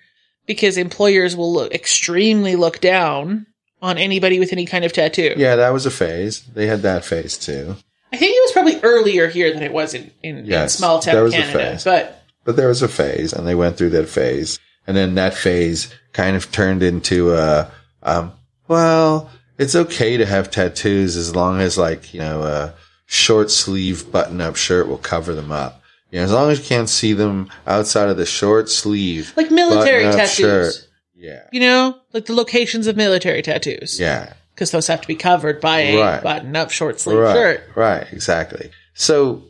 because 0.46 0.76
employers 0.76 1.36
will 1.36 1.52
look 1.52 1.72
extremely 1.72 2.56
look 2.56 2.80
down 2.80 3.46
on 3.80 3.96
anybody 3.96 4.38
with 4.38 4.52
any 4.52 4.66
kind 4.66 4.84
of 4.84 4.92
tattoo. 4.92 5.32
Yeah, 5.36 5.56
that 5.56 5.72
was 5.72 5.86
a 5.86 5.90
phase. 5.90 6.42
They 6.42 6.66
had 6.66 6.82
that 6.82 7.04
phase 7.06 7.38
too. 7.38 7.76
I 8.12 8.16
think 8.16 8.36
it 8.36 8.42
was 8.42 8.49
probably 8.62 8.80
earlier 8.82 9.28
here 9.28 9.52
than 9.52 9.62
it 9.62 9.72
was 9.72 9.94
in, 9.94 10.10
in, 10.22 10.50
in 10.50 10.68
small 10.68 11.00
town 11.00 11.30
Canada. 11.30 11.78
But 11.84 12.22
But 12.44 12.56
there 12.56 12.68
was 12.68 12.82
a 12.82 12.88
phase, 12.88 13.32
and 13.32 13.46
they 13.46 13.54
went 13.54 13.76
through 13.76 13.90
that 13.90 14.08
phase, 14.08 14.58
and 14.86 14.96
then 14.96 15.14
that 15.16 15.34
phase 15.34 15.92
kind 16.12 16.36
of 16.36 16.50
turned 16.52 16.82
into 16.82 17.32
a, 17.34 17.70
um, 18.02 18.32
well, 18.68 19.30
it's 19.58 19.74
okay 19.76 20.16
to 20.16 20.26
have 20.26 20.50
tattoos 20.50 21.16
as 21.16 21.34
long 21.36 21.60
as 21.60 21.76
like 21.76 22.14
you 22.14 22.20
know 22.20 22.42
a 22.42 22.74
short 23.06 23.50
sleeve 23.50 24.10
button 24.10 24.40
up 24.40 24.56
shirt 24.56 24.88
will 24.88 24.98
cover 24.98 25.34
them 25.34 25.52
up. 25.52 25.82
You 26.10 26.18
know, 26.18 26.24
as 26.24 26.32
long 26.32 26.50
as 26.50 26.58
you 26.58 26.64
can't 26.64 26.88
see 26.88 27.12
them 27.12 27.48
outside 27.66 28.08
of 28.08 28.16
the 28.16 28.26
short 28.26 28.68
sleeve. 28.68 29.32
like 29.36 29.50
military 29.50 30.04
tattoos. 30.04 30.34
shirt. 30.34 30.86
Yeah, 31.14 31.42
You 31.52 31.60
know, 31.60 31.98
like 32.14 32.24
the 32.24 32.32
locations 32.32 32.86
of 32.86 32.96
military 32.96 33.42
tattoos. 33.42 34.00
yeah, 34.00 34.32
Because 34.60 34.72
those 34.72 34.88
have 34.88 35.00
to 35.00 35.08
be 35.08 35.14
covered 35.14 35.58
by 35.58 35.78
a 35.80 35.96
Right. 35.96 36.22
button 36.22 36.54
up 36.54 36.70
short 36.70 37.00
sleeve 37.00 37.16
right, 37.20 37.32
shirt. 37.32 37.70
right, 37.74 38.06
exactly. 38.12 38.70
So 38.92 39.42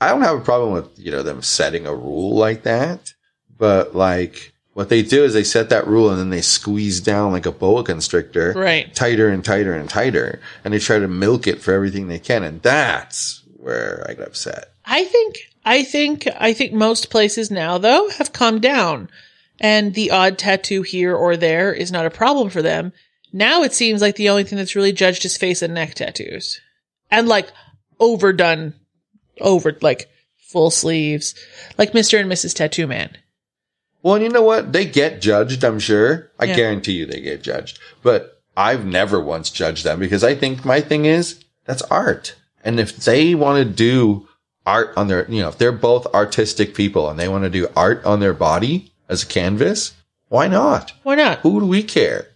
I 0.00 0.10
don't 0.10 0.22
have 0.22 0.36
a 0.38 0.40
problem 0.42 0.70
with 0.72 0.96
you 0.96 1.10
know 1.10 1.24
them 1.24 1.42
setting 1.42 1.88
a 1.88 1.92
rule 1.92 2.36
like 2.36 2.62
that, 2.62 3.14
but 3.58 3.96
like 3.96 4.52
what 4.74 4.90
they 4.90 5.02
do 5.02 5.24
is 5.24 5.34
they 5.34 5.42
set 5.42 5.70
that 5.70 5.88
rule 5.88 6.08
and 6.08 6.20
then 6.20 6.30
they 6.30 6.40
squeeze 6.40 7.00
down 7.00 7.32
like 7.32 7.46
a 7.46 7.50
boa 7.50 7.82
constrictor, 7.82 8.52
Right. 8.56 8.94
tighter 8.94 9.28
and 9.28 9.44
tighter 9.44 9.74
and 9.74 9.90
tighter, 9.90 10.38
and 10.64 10.72
they 10.72 10.78
try 10.78 11.00
to 11.00 11.08
milk 11.08 11.48
it 11.48 11.60
for 11.60 11.72
everything 11.74 12.06
they 12.06 12.20
can, 12.20 12.44
and 12.44 12.62
that's 12.62 13.42
where 13.56 14.06
I 14.08 14.14
get 14.14 14.28
upset. 14.28 14.68
I 14.86 15.02
think 15.02 15.38
I 15.64 15.82
think 15.82 16.28
I 16.38 16.52
think 16.52 16.72
most 16.72 17.10
places 17.10 17.50
now 17.50 17.76
though 17.78 18.08
have 18.18 18.32
calmed 18.32 18.62
down 18.62 19.10
and 19.58 19.94
the 19.94 20.12
odd 20.12 20.38
tattoo 20.38 20.82
here 20.82 21.12
or 21.16 21.36
there 21.36 21.72
is 21.72 21.90
not 21.90 22.06
a 22.06 22.10
problem 22.10 22.50
for 22.50 22.62
them. 22.62 22.92
Now 23.34 23.64
it 23.64 23.74
seems 23.74 24.00
like 24.00 24.14
the 24.14 24.28
only 24.28 24.44
thing 24.44 24.56
that's 24.58 24.76
really 24.76 24.92
judged 24.92 25.24
is 25.24 25.36
face 25.36 25.60
and 25.60 25.74
neck 25.74 25.94
tattoos. 25.94 26.60
And 27.10 27.26
like 27.28 27.48
overdone 27.98 28.74
over 29.40 29.76
like 29.82 30.08
full 30.38 30.70
sleeves. 30.70 31.34
Like 31.76 31.92
Mr. 31.92 32.20
and 32.20 32.30
Mrs. 32.30 32.54
Tattoo 32.54 32.86
Man. 32.86 33.10
Well, 34.04 34.22
you 34.22 34.28
know 34.28 34.42
what? 34.42 34.72
They 34.72 34.84
get 34.84 35.20
judged, 35.20 35.64
I'm 35.64 35.80
sure. 35.80 36.30
I 36.38 36.44
Yeah. 36.44 36.54
guarantee 36.54 36.92
you 36.92 37.06
they 37.06 37.20
get 37.20 37.42
judged. 37.42 37.80
But 38.04 38.40
I've 38.56 38.86
never 38.86 39.20
once 39.20 39.50
judged 39.50 39.82
them 39.84 39.98
because 39.98 40.22
I 40.22 40.36
think 40.36 40.64
my 40.64 40.80
thing 40.80 41.04
is 41.04 41.42
that's 41.66 41.82
art. 41.82 42.36
And 42.62 42.78
if 42.78 42.96
they 42.96 43.34
want 43.34 43.58
to 43.58 43.64
do 43.64 44.28
art 44.64 44.92
on 44.96 45.08
their, 45.08 45.28
you 45.28 45.42
know, 45.42 45.48
if 45.48 45.58
they're 45.58 45.72
both 45.72 46.06
artistic 46.14 46.72
people 46.74 47.10
and 47.10 47.18
they 47.18 47.28
want 47.28 47.42
to 47.42 47.50
do 47.50 47.66
art 47.74 48.04
on 48.04 48.20
their 48.20 48.32
body 48.32 48.92
as 49.08 49.24
a 49.24 49.26
canvas, 49.26 49.92
why 50.28 50.46
not? 50.46 50.92
Why 51.02 51.16
not? 51.16 51.40
Who 51.40 51.58
do 51.58 51.66
we 51.66 51.82
care? 51.82 52.28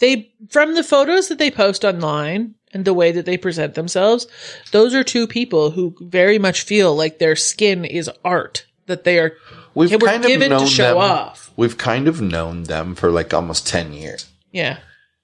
They 0.00 0.32
from 0.50 0.74
the 0.74 0.82
photos 0.84 1.28
that 1.28 1.38
they 1.38 1.50
post 1.50 1.84
online 1.84 2.54
and 2.72 2.84
the 2.84 2.94
way 2.94 3.12
that 3.12 3.26
they 3.26 3.36
present 3.36 3.74
themselves, 3.74 4.26
those 4.72 4.94
are 4.94 5.04
two 5.04 5.26
people 5.26 5.70
who 5.70 5.94
very 6.00 6.38
much 6.38 6.62
feel 6.62 6.94
like 6.94 7.18
their 7.18 7.36
skin 7.36 7.84
is 7.84 8.10
art. 8.24 8.66
That 8.86 9.04
they 9.04 9.18
are 9.18 9.34
We've 9.74 9.98
kind 10.00 10.24
of 10.24 10.40
known 10.40 10.60
to 10.62 10.66
show 10.66 10.94
them. 10.94 11.10
off. 11.10 11.52
We've 11.56 11.78
kind 11.78 12.08
of 12.08 12.20
known 12.20 12.64
them 12.64 12.94
for 12.96 13.10
like 13.10 13.32
almost 13.32 13.66
10 13.68 13.92
years. 13.92 14.26
Yeah. 14.50 14.78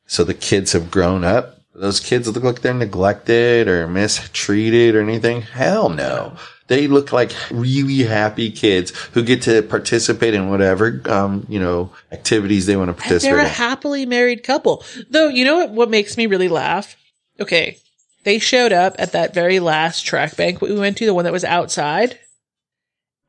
So 0.06 0.22
the 0.22 0.34
kids 0.34 0.72
have 0.72 0.90
grown 0.90 1.24
up. 1.24 1.58
Those 1.74 1.98
kids 2.00 2.28
look 2.28 2.44
like 2.44 2.62
they're 2.62 2.72
neglected 2.72 3.66
or 3.68 3.88
mistreated 3.88 4.94
or 4.94 5.00
anything. 5.00 5.42
Hell 5.42 5.88
no. 5.88 6.36
They 6.68 6.88
look 6.88 7.12
like 7.12 7.32
really 7.50 7.98
happy 8.04 8.50
kids 8.50 8.90
who 9.12 9.22
get 9.22 9.42
to 9.42 9.62
participate 9.62 10.34
in 10.34 10.50
whatever, 10.50 11.00
um, 11.06 11.46
you 11.48 11.60
know, 11.60 11.92
activities 12.10 12.66
they 12.66 12.76
want 12.76 12.88
to 12.88 12.92
And 12.94 12.98
participate 12.98 13.30
they're 13.30 13.40
a 13.40 13.44
in. 13.48 13.50
happily 13.54 14.04
married 14.06 14.42
couple. 14.42 14.82
Though, 15.10 15.28
you 15.28 15.44
know 15.44 15.56
what, 15.58 15.70
what 15.70 15.90
makes 15.90 16.16
me 16.16 16.26
really 16.26 16.48
laugh? 16.48 16.96
Okay. 17.38 17.78
They 18.24 18.40
showed 18.40 18.72
up 18.72 18.96
at 18.98 19.12
that 19.12 19.32
very 19.34 19.60
last 19.60 20.02
track 20.04 20.36
banquet 20.36 20.72
we 20.72 20.78
went 20.80 20.96
to, 20.96 21.06
the 21.06 21.14
one 21.14 21.24
that 21.24 21.32
was 21.32 21.44
outside, 21.44 22.18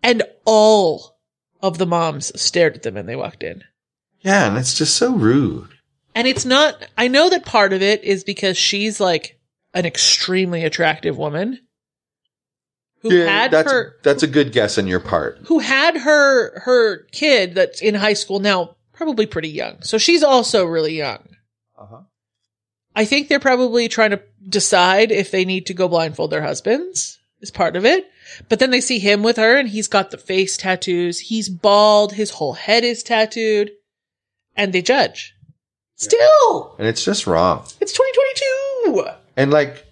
and 0.02 0.24
all 0.46 1.20
of 1.62 1.78
the 1.78 1.86
moms 1.86 2.32
stared 2.40 2.76
at 2.76 2.82
them 2.84 2.96
when 2.96 3.06
they 3.06 3.16
walked 3.16 3.44
in. 3.44 3.64
yeah, 4.22 4.48
and 4.48 4.58
it's 4.58 4.76
just 4.76 4.96
so 4.96 5.14
rude. 5.14 5.70
And 6.16 6.28
it's 6.28 6.46
not, 6.46 6.84
I 6.98 7.08
know 7.10 7.30
that 7.30 7.46
part 7.46 7.74
of 7.74 7.84
it 7.84 8.04
is 8.04 8.24
because 8.24 8.58
she's 8.58 9.00
like 9.00 9.40
an 9.76 9.86
extremely 9.86 10.64
attractive 10.64 11.16
woman 11.16 11.60
who 13.10 13.18
Yeah, 13.18 13.26
had 13.26 13.52
that's 13.52 13.72
her, 13.72 13.96
that's 14.04 14.24
a 14.24 14.28
good 14.28 14.52
guess 14.52 14.78
on 14.78 14.88
your 14.88 15.00
part. 15.00 15.40
who 15.46 15.60
had 15.60 15.98
her, 15.98 16.60
her 16.62 17.04
kid 17.12 17.56
that's 17.56 17.82
in 17.82 17.96
high 17.96 18.14
school 18.14 18.40
now, 18.40 18.76
probably 18.94 19.26
pretty 19.26 19.50
young. 19.50 19.82
So 19.82 19.98
she's 19.98 20.24
also 20.24 20.66
really 20.66 20.96
young. 20.98 21.28
Uh-huh. 21.78 22.02
I 22.96 23.06
think 23.06 23.28
they're 23.28 23.40
probably 23.40 23.88
trying 23.88 24.12
to 24.12 24.22
decide 24.48 25.12
if 25.12 25.32
they 25.32 25.46
need 25.46 25.66
to 25.68 25.74
go 25.74 25.88
blindfold 25.88 26.32
their 26.32 26.42
husbands 26.42 27.20
is 27.42 27.52
part 27.52 27.76
of 27.76 27.86
it. 27.86 28.10
But 28.50 28.60
then 28.60 28.72
they 28.72 28.82
see 28.82 29.00
him 29.00 29.24
with 29.24 29.38
her 29.38 29.58
and 29.58 29.70
he's 29.70 29.88
got 29.88 30.12
the 30.12 30.18
face 30.18 30.58
tattoos. 30.58 31.20
He's 31.20 31.48
bald. 31.50 32.14
His 32.14 32.32
whole 32.32 32.54
head 32.54 32.84
is 32.84 33.04
tattooed 33.04 33.72
and 34.56 34.74
they 34.74 34.82
judge. 34.82 35.34
Still, 35.96 36.76
And 36.78 36.88
it's 36.88 37.04
just 37.04 37.26
wrong. 37.26 37.64
it's 37.82 37.94
2022. 37.94 39.10
And 39.36 39.52
like 39.52 39.86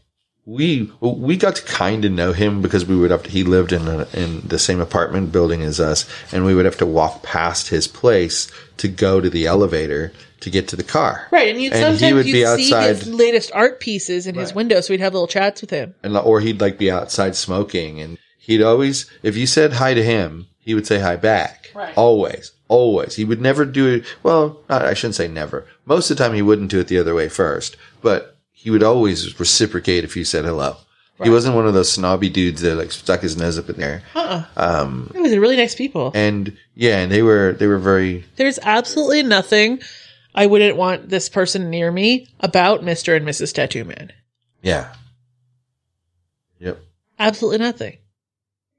we 0.46 0.92
we 1.00 1.38
got 1.38 1.56
to 1.56 1.64
kind 1.64 2.06
of 2.06 2.12
know 2.12 2.32
him 2.32 2.62
because 2.62 2.86
we 2.86 2.96
would 2.96 3.10
have 3.12 3.24
to, 3.24 3.30
he 3.30 3.44
lived 3.44 3.72
in 3.72 3.88
a, 3.88 4.08
in 4.14 4.42
the 4.42 4.60
same 4.60 4.80
apartment 4.80 5.32
building 5.32 5.64
as 5.64 5.80
us 5.80 6.08
and 6.32 6.46
we 6.46 6.54
would 6.54 6.66
have 6.66 6.78
to 6.78 6.86
walk 6.86 7.24
past 7.24 7.70
his 7.70 7.88
place 7.88 8.52
to 8.78 8.88
go 8.88 9.20
to 9.20 9.30
the 9.30 9.48
elevator 9.48 10.14
to 10.42 10.50
get 10.52 10.68
to 10.68 10.76
the 10.76 10.84
car. 10.84 11.28
Right. 11.32 11.50
And 11.50 11.60
you'd 11.60 11.74
And 11.74 11.94
he 11.94 12.00
sometimes 12.00 12.14
would 12.14 12.26
you'd 12.28 12.34
be 12.34 12.62
see 12.62 12.74
outside- 12.74 12.96
his 12.98 13.08
latest 13.08 13.52
art 13.54 13.80
pieces 13.80 14.28
in 14.28 14.36
his 14.36 14.54
window. 14.54 14.82
So 14.82 14.94
we'd 14.94 15.00
have 15.00 15.14
little 15.14 15.28
chats 15.28 15.62
with 15.62 15.72
him. 15.72 15.96
And 16.04 16.16
or 16.16 16.42
he'd 16.42 16.62
like 16.62 16.78
be 16.78 16.92
outside 16.92 17.36
smoking 17.36 18.00
and 18.00 18.20
he'd 18.38 18.62
always 18.62 19.10
if 19.24 19.36
you 19.36 19.48
said 19.48 19.74
hi 19.74 19.96
to 19.96 20.04
him, 20.04 20.46
he 20.60 20.76
would 20.76 20.86
say 20.86 21.00
hi 21.00 21.16
back. 21.16 21.72
Right. 21.74 21.98
Always. 21.98 22.52
Always. 22.68 23.16
He 23.16 23.26
would 23.26 23.42
never 23.42 23.66
do 23.66 23.88
it 23.88 24.06
well, 24.22 24.60
not, 24.70 24.84
I 24.84 24.94
shouldn't 24.94 25.16
say 25.16 25.28
never. 25.28 25.66
Most 25.86 26.12
of 26.12 26.18
the 26.18 26.24
time 26.24 26.36
he 26.36 26.44
wouldn't 26.44 26.70
do 26.72 26.80
it 26.80 26.88
the 26.88 27.00
other 27.00 27.16
way 27.16 27.30
first, 27.30 27.78
but 28.04 28.35
he 28.66 28.72
would 28.72 28.82
always 28.84 29.40
reciprocate 29.40 30.04
if 30.04 30.18
you 30.18 30.26
said 30.26 30.44
hello. 30.44 30.76
He 31.24 31.30
wasn't 31.30 31.56
one 31.56 31.68
of 31.68 31.76
those 31.76 31.92
snobby 31.92 32.30
dudes 32.30 32.62
that 32.62 32.76
like 32.76 32.92
stuck 32.92 33.22
his 33.22 33.38
nose 33.38 33.60
up 33.60 33.70
in 33.70 33.78
there. 33.78 34.02
Uh-uh. 34.16 34.44
Um, 34.58 35.12
It 35.14 35.22
was 35.22 35.38
really 35.38 35.56
nice 35.56 35.76
people. 35.76 36.12
and 36.16 36.58
yeah, 36.74 36.98
and 36.98 37.12
they 37.12 37.22
were 37.22 37.54
they 37.60 37.68
were 37.68 37.78
very 37.78 38.26
There's 38.38 38.58
absolutely 38.64 39.22
nothing 39.24 39.82
I 40.34 40.48
wouldn't 40.48 40.76
want 40.78 41.08
this 41.10 41.30
person 41.30 41.70
near 41.70 41.92
me 41.92 42.28
about 42.40 42.82
Mr. 42.82 43.16
and 43.16 43.26
Mrs. 43.26 43.54
Tattoo 43.54 43.86
Man. 43.86 44.12
yeah. 44.64 44.94
Yep. 46.60 46.80
Absolutely 47.20 47.60
nothing. 47.60 47.98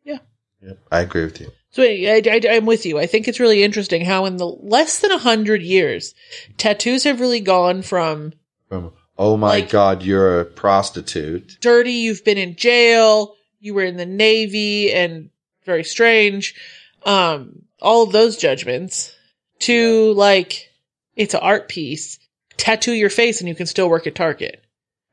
Yeah. 0.05 0.19
Yep. 0.63 0.79
I 0.91 1.01
agree 1.01 1.25
with 1.25 1.41
you. 1.41 1.53
So 1.71 1.83
I, 1.83 2.23
I, 2.27 2.41
I'm 2.57 2.67
with 2.67 2.85
you. 2.87 2.99
I 2.99 3.07
think 3.07 3.29
it's 3.29 3.41
really 3.41 3.63
interesting 3.63 4.05
how 4.05 4.25
in 4.25 4.37
the 4.39 4.47
less 4.47 5.01
than 5.01 5.13
a 5.13 5.19
hundred 5.19 5.63
years, 5.63 6.15
tattoos 6.59 7.05
have 7.05 7.21
really 7.21 7.41
gone 7.41 7.83
from 7.83 8.33
From 8.69 8.93
oh 9.19 9.37
my 9.37 9.49
Like- 9.49 9.71
god, 9.71 10.03
you're 10.03 10.41
a 10.41 10.45
prostitute. 10.45 11.59
dirty, 11.61 11.93
you've 11.93 12.25
been 12.25 12.39
in 12.39 12.57
jail, 12.57 13.35
you 13.61 13.75
were 13.75 13.85
in 13.85 13.97
the 13.97 14.07
Navy, 14.07 14.93
and 14.93 15.31
very 15.65 15.85
strange, 15.85 16.55
um, 17.05 17.63
all 17.81 18.03
of 18.03 18.13
those 18.13 18.37
judgments, 18.37 19.13
to 19.61 20.13
like, 20.15 20.71
it's 21.17 21.35
an 21.35 21.41
art 21.41 21.69
piece. 21.69 22.19
Tattoo 22.57 22.93
your 22.93 23.11
face 23.11 23.41
and 23.41 23.49
you 23.49 23.55
can 23.55 23.67
still 23.67 23.89
work 23.89 24.07
at 24.07 24.15
Target. 24.15 24.63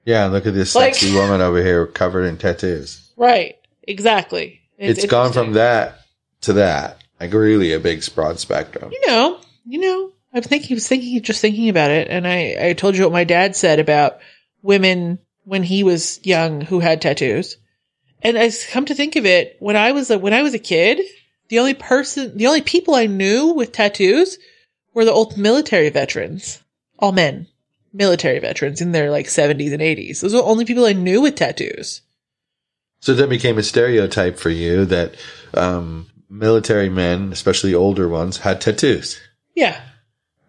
Yeah, 0.05 0.25
look 0.27 0.45
at 0.45 0.53
this 0.53 0.75
Like- 0.75 0.95
sexy 0.95 1.13
woman 1.13 1.41
over 1.41 1.61
here 1.61 1.85
covered 1.87 2.23
in 2.25 2.37
tattoos. 2.37 3.11
Right. 3.17 3.55
Exactly. 3.87 4.61
it's 4.77 5.05
gone 5.05 5.31
from 5.33 5.53
that 5.53 5.99
to 6.41 6.53
that. 6.53 6.97
Like 7.19 7.31
really 7.33 7.71
a 7.73 7.79
big 7.79 8.03
broad 8.15 8.39
spectrum. 8.39 8.91
You 8.91 9.01
know, 9.07 9.39
you 9.65 9.79
know, 9.79 10.11
I'm 10.33 10.43
thinking, 10.43 10.75
was 10.75 10.87
thinking, 10.87 11.21
just 11.21 11.41
thinking 11.41 11.69
about 11.69 11.91
it. 11.91 12.07
And 12.09 12.27
I, 12.27 12.69
I 12.69 12.73
told 12.73 12.95
you 12.95 13.03
what 13.03 13.13
my 13.13 13.23
dad 13.23 13.55
said 13.55 13.79
about 13.79 14.19
women 14.61 15.19
when 15.43 15.63
he 15.63 15.83
was 15.83 16.19
young 16.25 16.61
who 16.61 16.79
had 16.79 17.01
tattoos. 17.01 17.57
And 18.21 18.37
I 18.37 18.49
come 18.71 18.85
to 18.85 18.95
think 18.95 19.15
of 19.15 19.25
it, 19.25 19.57
when 19.59 19.75
I 19.75 19.91
was 19.91 20.09
a, 20.09 20.17
when 20.17 20.33
I 20.33 20.41
was 20.41 20.53
a 20.53 20.59
kid, 20.59 21.01
the 21.49 21.59
only 21.59 21.73
person, 21.73 22.37
the 22.37 22.47
only 22.47 22.61
people 22.61 22.95
I 22.95 23.05
knew 23.05 23.53
with 23.53 23.73
tattoos 23.73 24.37
were 24.93 25.05
the 25.05 25.11
old 25.11 25.37
military 25.37 25.89
veterans, 25.89 26.63
all 26.97 27.11
men, 27.11 27.47
military 27.91 28.39
veterans 28.39 28.81
in 28.81 28.91
their 28.91 29.11
like 29.11 29.27
70s 29.27 29.73
and 29.73 29.81
80s. 29.81 30.21
Those 30.21 30.33
were 30.33 30.39
the 30.39 30.45
only 30.45 30.65
people 30.65 30.85
I 30.85 30.93
knew 30.93 31.21
with 31.21 31.35
tattoos. 31.35 32.01
So 33.01 33.13
that 33.13 33.29
became 33.29 33.57
a 33.57 33.63
stereotype 33.63 34.39
for 34.39 34.49
you 34.49 34.85
that 34.85 35.15
um, 35.53 36.07
military 36.29 36.89
men, 36.89 37.33
especially 37.33 37.75
older 37.75 38.07
ones, 38.07 38.37
had 38.37 38.61
tattoos. 38.61 39.19
Yeah. 39.55 39.79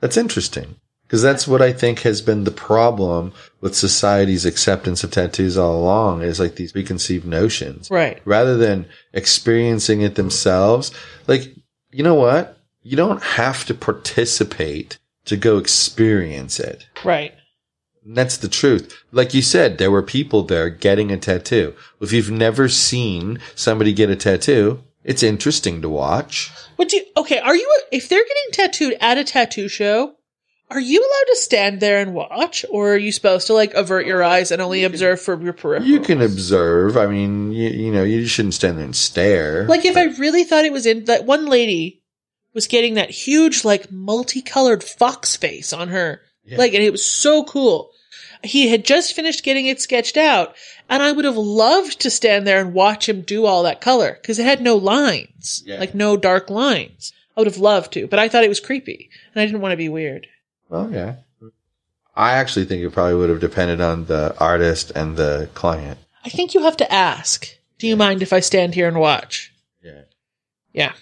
That's 0.04 0.18
interesting 0.18 0.74
because 1.06 1.22
that's 1.22 1.48
what 1.48 1.62
I 1.62 1.72
think 1.72 2.00
has 2.00 2.20
been 2.20 2.44
the 2.44 2.50
problem 2.50 3.32
with 3.62 3.74
society's 3.74 4.44
acceptance 4.44 5.02
of 5.02 5.10
tattoos 5.10 5.56
all 5.56 5.76
along 5.76 6.20
is 6.20 6.38
like 6.38 6.56
these 6.56 6.72
preconceived 6.72 7.24
notions 7.24 7.90
Right. 7.90 8.20
rather 8.26 8.54
than 8.58 8.84
experiencing 9.14 10.02
it 10.02 10.16
themselves. 10.16 10.92
Like, 11.26 11.54
you 11.90 12.02
know 12.02 12.16
what? 12.16 12.58
You 12.82 12.98
don't 12.98 13.22
have 13.22 13.64
to 13.64 13.72
participate 13.72 14.98
to 15.24 15.38
go 15.38 15.56
experience 15.56 16.60
it. 16.60 16.86
Right. 17.02 17.32
And 18.04 18.14
that's 18.14 18.36
the 18.36 18.48
truth. 18.48 18.94
Like 19.10 19.32
you 19.32 19.40
said, 19.40 19.78
there 19.78 19.90
were 19.90 20.02
people 20.02 20.42
there 20.42 20.68
getting 20.68 21.10
a 21.10 21.16
tattoo. 21.16 21.72
If 22.02 22.12
you've 22.12 22.30
never 22.30 22.68
seen 22.68 23.38
somebody 23.54 23.94
get 23.94 24.10
a 24.10 24.16
tattoo, 24.16 24.84
it's 25.02 25.22
interesting 25.22 25.80
to 25.80 25.88
watch. 25.88 26.50
What 26.76 26.88
do 26.88 26.96
you, 26.96 27.04
okay, 27.16 27.38
are 27.38 27.56
you, 27.56 27.82
if 27.92 28.08
they're 28.08 28.24
getting 28.24 28.52
tattooed 28.52 28.96
at 29.00 29.18
a 29.18 29.24
tattoo 29.24 29.68
show, 29.68 30.14
are 30.70 30.80
you 30.80 30.98
allowed 30.98 31.32
to 31.32 31.36
stand 31.36 31.80
there 31.80 32.00
and 32.00 32.14
watch? 32.14 32.64
Or 32.70 32.94
are 32.94 32.98
you 32.98 33.12
supposed 33.12 33.46
to 33.48 33.54
like 33.54 33.74
avert 33.74 34.06
your 34.06 34.22
eyes 34.24 34.50
and 34.50 34.62
only 34.62 34.84
observe 34.84 35.20
from 35.20 35.42
your 35.42 35.52
peripheral? 35.52 35.88
You 35.88 36.00
can 36.00 36.20
observe. 36.20 36.96
I 36.96 37.06
mean, 37.06 37.52
you, 37.52 37.68
you 37.68 37.92
know, 37.92 38.02
you 38.02 38.26
shouldn't 38.26 38.54
stand 38.54 38.78
there 38.78 38.84
and 38.84 38.96
stare. 38.96 39.66
Like 39.66 39.84
if 39.84 39.96
I 39.96 40.04
really 40.18 40.44
thought 40.44 40.64
it 40.64 40.72
was 40.72 40.86
in, 40.86 41.04
that 41.04 41.26
one 41.26 41.46
lady 41.46 42.02
was 42.54 42.66
getting 42.66 42.94
that 42.94 43.10
huge, 43.10 43.64
like 43.64 43.92
multicolored 43.92 44.82
fox 44.82 45.36
face 45.36 45.72
on 45.72 45.88
her. 45.88 46.22
Yeah. 46.44 46.58
Like, 46.58 46.74
and 46.74 46.82
it 46.82 46.92
was 46.92 47.04
so 47.04 47.44
cool. 47.44 47.90
He 48.42 48.68
had 48.68 48.84
just 48.84 49.14
finished 49.14 49.44
getting 49.44 49.66
it 49.66 49.80
sketched 49.80 50.16
out, 50.16 50.54
and 50.88 51.02
I 51.02 51.12
would 51.12 51.24
have 51.24 51.36
loved 51.36 52.00
to 52.00 52.10
stand 52.10 52.46
there 52.46 52.60
and 52.60 52.74
watch 52.74 53.08
him 53.08 53.22
do 53.22 53.46
all 53.46 53.62
that 53.64 53.80
color 53.80 54.18
because 54.20 54.38
it 54.38 54.44
had 54.44 54.60
no 54.60 54.76
lines, 54.76 55.62
Yeah. 55.66 55.78
like 55.80 55.94
no 55.94 56.16
dark 56.16 56.50
lines. 56.50 57.12
I 57.36 57.40
would 57.40 57.46
have 57.48 57.58
loved 57.58 57.92
to, 57.94 58.06
but 58.06 58.18
I 58.18 58.28
thought 58.28 58.44
it 58.44 58.48
was 58.48 58.60
creepy, 58.60 59.10
and 59.34 59.42
I 59.42 59.46
didn't 59.46 59.60
want 59.60 59.72
to 59.72 59.76
be 59.76 59.88
weird. 59.88 60.26
Yeah. 60.70 61.16
I 62.16 62.32
actually 62.34 62.64
think 62.66 62.82
it 62.82 62.90
probably 62.90 63.14
would 63.16 63.28
have 63.30 63.40
depended 63.40 63.80
on 63.80 64.04
the 64.06 64.36
artist 64.38 64.92
and 64.94 65.16
the 65.16 65.48
client. 65.54 65.98
I 66.24 66.28
think 66.28 66.54
you 66.54 66.62
have 66.62 66.76
to 66.78 66.92
ask. 66.92 67.46
Do 67.78 67.88
you 67.88 67.96
mind 67.96 68.22
if 68.22 68.32
I 68.32 68.40
stand 68.40 68.74
here 68.74 68.86
and 68.88 68.98
watch? 69.00 69.52
Yeah. 69.82 70.02
Yeah, 70.72 70.92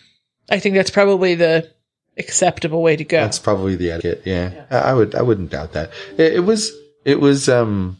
I 0.51 0.59
think 0.59 0.75
that's 0.75 0.91
probably 0.91 1.35
the 1.35 1.71
acceptable 2.19 2.83
way 2.83 2.97
to 2.97 3.05
go. 3.05 3.21
That's 3.21 3.39
probably 3.39 3.77
the 3.77 3.91
etiquette. 3.91 4.23
Yeah. 4.25 4.65
I 4.71 4.77
I 4.79 4.95
would, 4.95 5.15
I 5.15 5.23
wouldn't 5.23 5.51
doubt 5.51 5.73
that. 5.75 5.91
It, 6.17 6.35
it 6.35 6.41
was, 6.41 6.73
it 7.05 7.21
was, 7.21 7.49
um, 7.49 7.99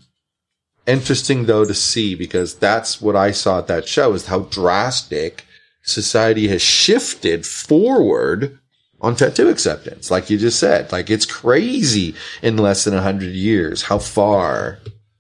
interesting 0.87 1.47
though 1.47 1.65
to 1.65 1.75
see 1.75 2.15
because 2.15 2.55
that's 2.57 3.01
what 3.01 3.17
I 3.17 3.31
saw 3.31 3.59
at 3.59 3.67
that 3.69 3.89
show 3.89 4.13
is 4.15 4.27
how 4.27 4.41
drastic 4.41 5.45
society 5.83 6.49
has 6.49 6.63
shifted 6.63 7.47
forward 7.47 8.59
on 9.01 9.17
tattoo 9.17 9.49
acceptance. 9.49 10.11
Like 10.11 10.31
you 10.31 10.39
just 10.39 10.59
said, 10.59 10.93
like 10.93 11.11
it's 11.11 11.27
crazy 11.27 12.15
in 12.41 12.57
less 12.57 12.85
than 12.85 12.95
a 12.95 13.03
hundred 13.03 13.35
years 13.35 13.83
how 13.83 13.99
far 13.99 14.79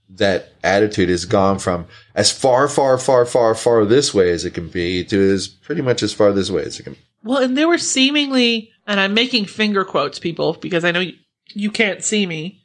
that 0.08 0.52
attitude 0.62 1.08
has 1.08 1.24
gone 1.24 1.58
from 1.58 1.86
as 2.14 2.30
far, 2.30 2.68
far, 2.68 2.98
far, 2.98 3.24
far, 3.24 3.54
far 3.54 3.84
this 3.84 4.12
way 4.14 4.30
as 4.30 4.44
it 4.44 4.54
can 4.54 4.68
be 4.68 5.04
to 5.04 5.32
as 5.32 5.48
pretty 5.48 5.82
much 5.82 6.02
as 6.02 6.12
far 6.12 6.32
this 6.32 6.50
way 6.50 6.62
as 6.62 6.78
it 6.78 6.84
can 6.84 6.92
be. 6.92 6.98
Well, 7.24 7.42
and 7.42 7.56
there 7.56 7.68
were 7.68 7.78
seemingly, 7.78 8.70
and 8.86 8.98
I'm 9.00 9.14
making 9.14 9.46
finger 9.46 9.84
quotes, 9.84 10.18
people, 10.18 10.54
because 10.54 10.84
I 10.84 10.90
know 10.90 11.00
you, 11.00 11.14
you 11.48 11.70
can't 11.70 12.02
see 12.02 12.26
me. 12.26 12.61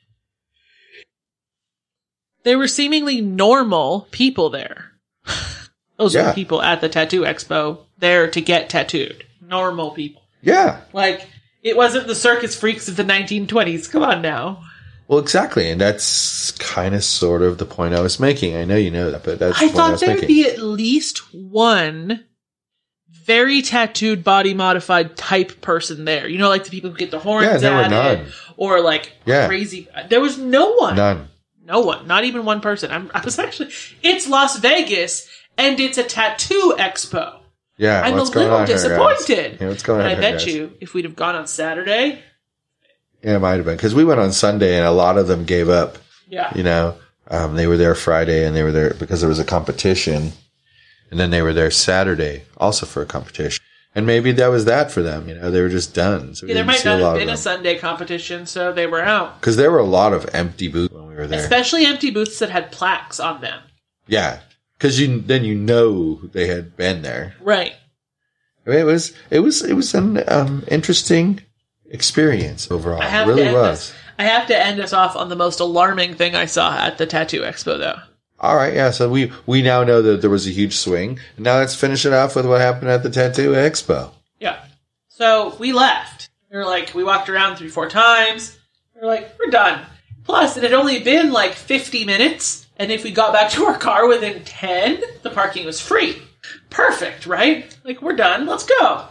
They 2.44 2.56
were 2.56 2.68
seemingly 2.68 3.22
normal 3.22 4.08
people 4.12 4.50
there. 4.50 4.92
Those 5.98 6.16
Yeah. 6.16 6.28
were 6.28 6.34
people 6.34 6.62
at 6.62 6.82
the 6.82 6.90
tattoo 6.90 7.22
expo 7.22 7.80
there 7.98 8.30
to 8.32 8.42
get 8.42 8.70
tattooed. 8.70 9.26
Normal 9.42 9.92
people. 9.92 10.22
Yeah. 10.42 10.82
Like, 10.94 11.28
it 11.64 11.76
wasn't 11.76 12.08
the 12.08 12.16
circus 12.16 12.56
freaks 12.58 12.88
of 12.88 12.96
the 12.96 13.04
1920s. 13.04 13.90
Come 13.92 14.04
on 14.04 14.22
now. 14.22 14.64
Well, 15.08 15.20
exactly, 15.20 15.70
and 15.72 15.80
that's 15.80 16.52
kind 16.52 16.94
of 16.94 17.02
sort 17.04 17.42
of 17.42 17.58
the 17.58 17.66
point 17.66 17.94
I 17.94 18.02
was 18.02 18.20
making. 18.20 18.56
I 18.58 18.66
know 18.66 18.76
you 18.76 18.92
know 18.92 19.10
that, 19.12 19.24
but 19.24 19.40
that's 19.40 19.58
the 19.58 19.66
I 19.66 19.68
point 19.70 19.74
I 19.74 19.78
thought 19.78 19.92
was 19.94 20.02
there 20.02 20.16
would 20.16 20.28
be 20.28 20.46
at 20.50 20.60
least 20.60 21.20
one 21.34 22.26
very 23.10 23.62
tattooed, 23.62 24.24
body 24.26 24.54
modified 24.54 25.16
type 25.16 25.62
person 25.62 26.04
there. 26.06 26.28
You 26.28 26.38
know, 26.38 26.50
like 26.50 26.66
the 26.66 26.70
people 26.72 26.90
who 26.92 26.98
get 26.98 27.12
the 27.12 27.20
horns 27.20 27.46
Yeah, 27.46 27.58
there 27.58 27.72
were 27.74 27.84
added, 27.84 28.20
none. 28.24 28.32
or 28.58 28.82
like 28.82 29.14
Yeah. 29.26 29.48
crazy. 29.48 29.88
There 30.10 30.20
was 30.22 30.38
no 30.38 30.74
one. 30.74 30.96
None. 30.98 31.30
No 31.68 31.82
one. 31.82 32.08
Not 32.08 32.24
even 32.24 32.46
one 32.46 32.62
person. 32.62 32.92
I'm, 32.92 33.12
I 33.14 33.24
was 33.24 33.38
actually. 33.38 33.72
It's 34.02 34.28
Las 34.28 34.58
Vegas, 34.58 35.28
and 35.58 35.78
it's 35.82 35.98
a 35.98 36.04
tattoo 36.04 36.76
expo. 36.80 37.40
Yeah, 37.78 38.02
I'm 38.02 38.14
a 38.18 38.24
little 38.24 38.42
on 38.54 38.66
here, 38.66 38.76
guys? 38.76 38.84
disappointed. 38.84 39.58
Yeah, 39.62 39.68
what's 39.68 39.84
going 39.84 40.00
on 40.02 40.08
And 40.08 40.18
I 40.18 40.20
bet 40.22 40.40
guys? 40.40 40.48
you, 40.48 40.74
if 40.82 40.94
we'd 40.94 41.04
have 41.06 41.16
gone 41.18 41.36
on 41.36 41.46
Saturday, 41.46 42.20
Yeah, 43.22 43.36
it 43.36 43.40
might 43.40 43.58
have 43.58 43.66
been 43.66 43.76
because 43.76 43.94
we 43.94 44.06
went 44.06 44.20
on 44.20 44.32
Sunday, 44.32 44.78
and 44.78 44.88
a 44.88 44.92
lot 44.92 45.18
of 45.18 45.28
them 45.28 45.44
gave 45.46 45.68
up. 45.70 45.98
yeah, 46.28 46.52
You 46.56 46.64
know, 46.64 46.96
um, 47.30 47.56
they 47.56 47.68
were 47.68 47.78
there 47.78 47.94
Friday, 47.96 48.46
and 48.48 48.56
they 48.56 48.64
were 48.64 48.72
there 48.72 48.94
because 48.94 49.20
there 49.20 49.30
was 49.30 49.38
a 49.40 49.46
competition, 49.46 50.32
and 51.12 51.20
then 51.20 51.30
they 51.32 51.42
were 51.42 51.54
there 51.54 51.70
Saturday 51.70 52.44
also 52.56 52.86
for 52.86 53.02
a 53.02 53.06
competition. 53.06 53.62
And 53.98 54.06
maybe 54.06 54.32
that 54.34 54.50
was 54.50 54.66
that 54.66 54.92
for 54.92 55.02
them. 55.02 55.28
You 55.28 55.34
know, 55.34 55.50
they 55.50 55.60
were 55.60 55.70
just 55.70 55.96
done. 55.96 56.36
So 56.36 56.46
Yeah, 56.46 56.54
there 56.54 56.66
might 56.66 56.86
not 56.86 57.00
have 57.00 57.16
been 57.18 57.30
a 57.30 57.36
Sunday 57.36 57.80
competition, 57.80 58.46
so 58.46 58.72
they 58.72 58.86
were 58.86 59.02
out. 59.02 59.42
because 59.42 59.58
there 59.58 59.72
were 59.72 59.80
a 59.80 59.84
lot 59.84 60.14
of 60.14 60.30
empty 60.34 60.68
booths 60.68 60.94
when 60.94 61.08
we 61.08 61.16
were 61.16 61.26
there. 61.26 61.40
Especially 61.40 61.84
empty 61.84 62.12
booths 62.12 62.38
that 62.38 62.52
had 62.52 62.72
plaques 62.72 63.20
on 63.20 63.42
them. 63.42 63.60
yeah, 64.06 64.42
because 64.78 65.00
you 65.00 65.20
then 65.20 65.44
you 65.44 65.56
know 65.56 66.22
they 66.28 66.46
had 66.46 66.78
been 66.78 67.02
there. 67.02 67.34
Right. 67.42 67.74
I 68.68 68.70
mean, 68.70 68.80
it 68.80 68.84
was 68.84 69.14
it 69.32 69.40
was 69.40 69.64
it 69.64 69.74
was 69.74 69.96
an 69.96 70.24
um, 70.28 70.64
interesting 70.68 71.42
experience 71.90 72.70
overall. 72.70 73.02
It 73.02 73.26
really 73.26 73.52
was. 73.52 73.80
Us, 73.80 73.94
I 74.20 74.26
have 74.26 74.48
to 74.50 74.56
end 74.56 74.80
us 74.80 74.94
off 74.94 75.16
on 75.16 75.30
the 75.30 75.36
most 75.36 75.60
alarming 75.60 76.14
thing 76.14 76.36
I 76.36 76.46
saw 76.46 76.78
at 76.78 77.00
the 77.00 77.08
tattoo 77.08 77.42
expo, 77.42 77.80
though. 77.80 77.98
All 78.40 78.56
right, 78.56 78.74
yeah. 78.74 78.92
So 78.92 79.10
we 79.10 79.32
we 79.46 79.62
now 79.62 79.84
know 79.84 80.02
that 80.02 80.22
there 80.22 80.30
was 80.30 80.48
a 80.48 80.52
huge 80.52 80.76
swing. 80.76 81.20
Now 81.38 81.58
let's 81.58 81.76
finish 81.76 82.06
it 82.06 82.14
off 82.14 82.36
with 82.36 82.46
what 82.46 82.62
happened 82.62 82.92
at 82.92 83.04
the 83.04 83.10
tattoo 83.10 83.54
expo. 83.54 84.12
Yeah. 84.40 84.64
So 85.08 85.56
we 85.60 85.74
left. 85.74 86.30
We 86.52 86.58
were 86.58 86.66
like, 86.66 86.94
we 86.94 87.04
walked 87.04 87.30
around 87.30 87.58
three, 87.58 87.70
four 87.70 87.90
times. 87.90 88.58
We 88.96 89.02
were 89.02 89.08
like, 89.08 89.38
we're 89.38 89.52
done. 89.52 89.86
Plus, 90.24 90.58
it 90.58 90.64
had 90.64 90.74
only 90.74 91.00
been 91.00 91.32
like 91.32 91.54
50 91.54 92.06
minutes, 92.06 92.68
and 92.78 92.92
if 92.92 93.04
we 93.04 93.12
got 93.12 93.34
back 93.34 93.50
to 93.52 93.66
our 93.66 93.78
car 93.78 94.08
within 94.08 94.44
10, 94.44 95.02
the 95.24 95.30
parking 95.30 95.66
was 95.66 95.80
free. 95.80 96.22
Perfect, 96.70 97.26
right? 97.26 97.76
Like, 97.84 98.02
we're 98.02 98.16
done. 98.16 98.46
Let's 98.46 98.66
go. 98.66 99.06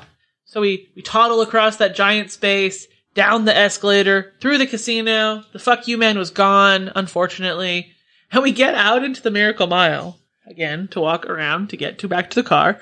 So 0.45 0.61
we, 0.61 0.89
we 0.95 1.03
toddle 1.03 1.41
across 1.41 1.77
that 1.77 1.95
giant 1.95 2.31
space, 2.31 2.87
down 3.15 3.47
the 3.47 3.57
escalator, 3.57 4.35
through 4.41 4.59
the 4.59 4.67
casino. 4.67 5.43
The 5.53 5.59
fuck 5.59 5.89
you 5.89 5.97
man 5.99 6.19
was 6.19 6.31
gone, 6.31 6.93
unfortunately. 6.95 7.93
And 8.33 8.43
we 8.43 8.53
get 8.53 8.75
out 8.75 9.05
into 9.05 9.23
the 9.23 9.31
Miracle 9.31 9.67
Mile. 9.67 10.19
again 10.47 10.89
to 10.89 11.01
walk 11.01 11.27
around 11.27 11.71
to 11.71 11.77
get 11.77 11.99
to 12.01 12.09
back 12.09 12.31
to 12.31 12.43
the 12.43 12.49
car. 12.49 12.81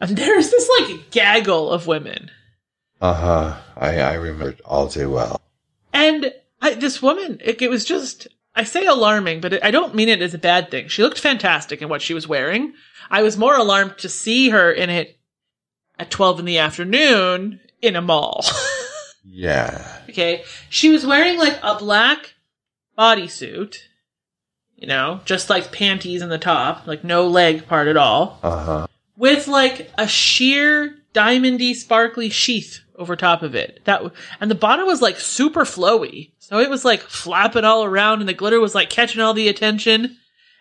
And 0.00 0.16
there's 0.16 0.50
this 0.50 0.68
like 0.80 1.10
gaggle 1.10 1.70
of 1.70 1.86
women. 1.86 2.30
Uh 3.00 3.14
huh. 3.14 3.60
I, 3.76 3.98
I 4.00 4.14
remember 4.14 4.50
it 4.50 4.60
all 4.64 4.88
too 4.88 5.10
well. 5.10 5.40
And 5.92 6.32
I, 6.60 6.74
this 6.74 7.00
woman, 7.02 7.38
it, 7.44 7.60
it 7.62 7.70
was 7.70 7.84
just, 7.84 8.26
I 8.54 8.64
say 8.64 8.86
alarming, 8.86 9.40
but 9.40 9.52
it, 9.52 9.64
I 9.64 9.70
don't 9.70 9.94
mean 9.94 10.08
it 10.08 10.22
as 10.22 10.34
a 10.34 10.38
bad 10.38 10.70
thing. 10.70 10.88
She 10.88 11.02
looked 11.02 11.20
fantastic 11.20 11.82
in 11.82 11.88
what 11.88 12.02
she 12.02 12.14
was 12.14 12.26
wearing. 12.26 12.72
I 13.10 13.22
was 13.22 13.36
more 13.36 13.56
alarmed 13.56 13.98
to 13.98 14.08
see 14.08 14.48
her 14.50 14.72
in 14.72 14.90
it 14.90 15.18
at 15.98 16.10
12 16.10 16.40
in 16.40 16.44
the 16.46 16.58
afternoon 16.58 17.60
in 17.82 17.96
a 17.96 18.02
mall. 18.02 18.44
Yeah. 19.26 20.00
okay. 20.10 20.44
She 20.68 20.90
was 20.90 21.06
wearing 21.06 21.38
like 21.38 21.58
a 21.62 21.76
black 21.78 22.34
bodysuit, 22.98 23.78
you 24.84 24.88
know, 24.88 25.18
just 25.24 25.48
like 25.48 25.72
panties 25.72 26.20
in 26.20 26.28
the 26.28 26.36
top, 26.36 26.86
like 26.86 27.02
no 27.04 27.26
leg 27.26 27.66
part 27.66 27.88
at 27.88 27.96
all, 27.96 28.38
Uh 28.42 28.64
huh. 28.64 28.86
with 29.16 29.48
like 29.48 29.90
a 29.96 30.06
sheer 30.06 30.94
diamondy 31.14 31.74
sparkly 31.74 32.28
sheath 32.28 32.80
over 32.96 33.16
top 33.16 33.42
of 33.42 33.54
it. 33.54 33.80
That 33.86 34.02
w- 34.02 34.14
and 34.42 34.50
the 34.50 34.54
bottom 34.54 34.86
was 34.86 35.00
like 35.00 35.18
super 35.18 35.62
flowy. 35.64 36.32
So 36.38 36.58
it 36.58 36.68
was 36.68 36.84
like 36.84 37.00
flapping 37.00 37.64
all 37.64 37.82
around 37.82 38.20
and 38.20 38.28
the 38.28 38.34
glitter 38.34 38.60
was 38.60 38.74
like 38.74 38.90
catching 38.90 39.22
all 39.22 39.32
the 39.32 39.48
attention. 39.48 40.18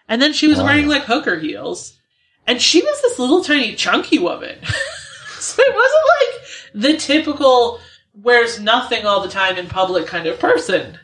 And 0.08 0.22
then 0.22 0.32
she 0.32 0.48
was 0.48 0.60
Wow. 0.60 0.64
wearing 0.68 0.88
like 0.88 1.04
hooker 1.04 1.38
heels. 1.38 2.00
And 2.48 2.62
she 2.62 2.82
was 2.82 3.02
this 3.02 3.20
little 3.20 3.44
tiny 3.44 3.76
chunky 3.76 4.20
woman. 4.20 4.58
so 5.38 5.62
it 5.62 5.76
wasn't 5.76 6.06
like 6.22 6.82
the 6.94 6.98
typical 6.98 7.82
wears 8.14 8.58
nothing 8.58 9.06
all 9.06 9.20
the 9.20 9.28
time 9.30 9.58
in 9.58 9.68
public 9.68 10.08
kind 10.08 10.28
of 10.28 10.40
person. 10.40 10.98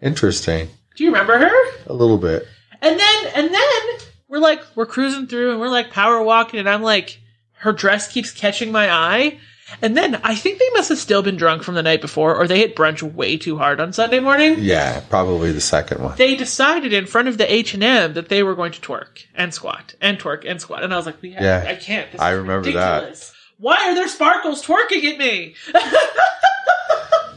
Interesting. 0.00 0.68
Do 0.98 1.04
you 1.04 1.12
remember 1.12 1.38
her? 1.38 1.70
A 1.86 1.92
little 1.92 2.18
bit. 2.18 2.48
And 2.82 2.98
then 2.98 3.26
and 3.36 3.54
then 3.54 3.80
we're 4.26 4.40
like 4.40 4.60
we're 4.74 4.84
cruising 4.84 5.28
through 5.28 5.52
and 5.52 5.60
we're 5.60 5.68
like 5.68 5.92
power 5.92 6.20
walking 6.20 6.58
and 6.58 6.68
I'm 6.68 6.82
like 6.82 7.20
her 7.60 7.72
dress 7.72 8.10
keeps 8.10 8.32
catching 8.32 8.72
my 8.72 8.90
eye. 8.90 9.38
And 9.80 9.96
then 9.96 10.16
I 10.24 10.34
think 10.34 10.58
they 10.58 10.68
must 10.72 10.88
have 10.88 10.98
still 10.98 11.22
been 11.22 11.36
drunk 11.36 11.62
from 11.62 11.76
the 11.76 11.84
night 11.84 12.00
before 12.00 12.34
or 12.34 12.48
they 12.48 12.58
hit 12.58 12.74
brunch 12.74 13.00
way 13.00 13.36
too 13.36 13.56
hard 13.58 13.80
on 13.80 13.92
Sunday 13.92 14.18
morning. 14.18 14.56
Yeah, 14.58 14.98
probably 15.08 15.52
the 15.52 15.60
second 15.60 16.02
one. 16.02 16.16
They 16.16 16.34
decided 16.34 16.92
in 16.92 17.06
front 17.06 17.28
of 17.28 17.38
the 17.38 17.52
H&M 17.52 18.14
that 18.14 18.28
they 18.28 18.42
were 18.42 18.56
going 18.56 18.72
to 18.72 18.80
twerk 18.80 19.26
and 19.36 19.54
squat 19.54 19.94
and 20.00 20.18
twerk 20.18 20.44
and 20.50 20.60
squat. 20.60 20.82
And 20.82 20.92
I 20.92 20.96
was 20.96 21.06
like, 21.06 21.22
we 21.22 21.30
have, 21.34 21.44
Yeah, 21.44 21.64
I 21.70 21.76
can't. 21.76 22.10
This 22.10 22.20
I 22.20 22.30
remember 22.30 22.72
that. 22.72 23.32
Why 23.58 23.76
are 23.88 23.94
there 23.94 24.08
sparkles 24.08 24.64
twerking 24.64 25.04
at 25.12 25.18
me? 25.18 25.54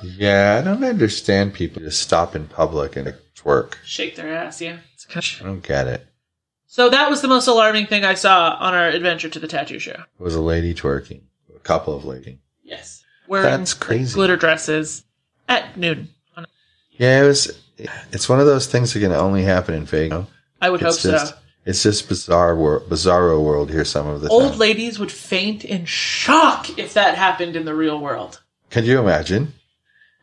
Yeah, 0.03 0.57
I 0.59 0.63
don't 0.63 0.83
understand 0.83 1.53
people 1.53 1.81
just 1.81 2.01
stop 2.01 2.35
in 2.35 2.47
public 2.47 2.95
and 2.95 3.13
twerk. 3.35 3.75
Shake 3.85 4.15
their 4.15 4.33
ass, 4.33 4.61
yeah. 4.61 4.77
I 5.15 5.21
don't 5.43 5.61
get 5.63 5.87
it. 5.87 6.05
So 6.67 6.89
that 6.89 7.09
was 7.09 7.21
the 7.21 7.27
most 7.27 7.47
alarming 7.47 7.87
thing 7.87 8.05
I 8.05 8.13
saw 8.13 8.55
on 8.59 8.73
our 8.73 8.87
adventure 8.87 9.27
to 9.29 9.39
the 9.39 9.47
tattoo 9.47 9.79
show. 9.79 9.91
It 9.91 10.23
was 10.23 10.35
a 10.35 10.41
lady 10.41 10.73
twerking. 10.73 11.21
A 11.55 11.59
couple 11.59 11.93
of 11.95 12.05
ladies. 12.05 12.37
Yes. 12.63 13.03
Wearing 13.27 13.45
That's 13.59 13.73
crazy. 13.73 14.13
glitter 14.13 14.37
dresses 14.37 15.03
at 15.49 15.75
noon. 15.77 16.09
Yeah, 16.91 17.23
it 17.23 17.27
was. 17.27 17.59
It's 18.11 18.29
one 18.29 18.39
of 18.39 18.45
those 18.45 18.67
things 18.67 18.93
that 18.93 18.99
can 18.99 19.11
only 19.11 19.43
happen 19.43 19.73
in 19.73 19.85
Vegas. 19.85 20.25
I 20.61 20.69
would 20.69 20.81
It's 20.81 21.03
hope 21.03 21.11
just, 21.11 21.27
so. 21.29 21.37
it's 21.65 21.83
just 21.83 22.07
bizarre, 22.07 22.55
wor- 22.55 22.81
bizarro 22.81 23.43
world 23.43 23.69
here. 23.71 23.83
Some 23.83 24.07
of 24.07 24.21
the 24.21 24.29
Old 24.29 24.51
time. 24.51 24.59
ladies 24.59 24.99
would 24.99 25.11
faint 25.11 25.65
in 25.65 25.85
shock 25.85 26.77
if 26.77 26.93
that 26.93 27.15
happened 27.17 27.55
in 27.55 27.65
the 27.65 27.73
real 27.73 27.99
world. 27.99 28.41
Can 28.69 28.85
you 28.85 28.99
imagine? 28.99 29.53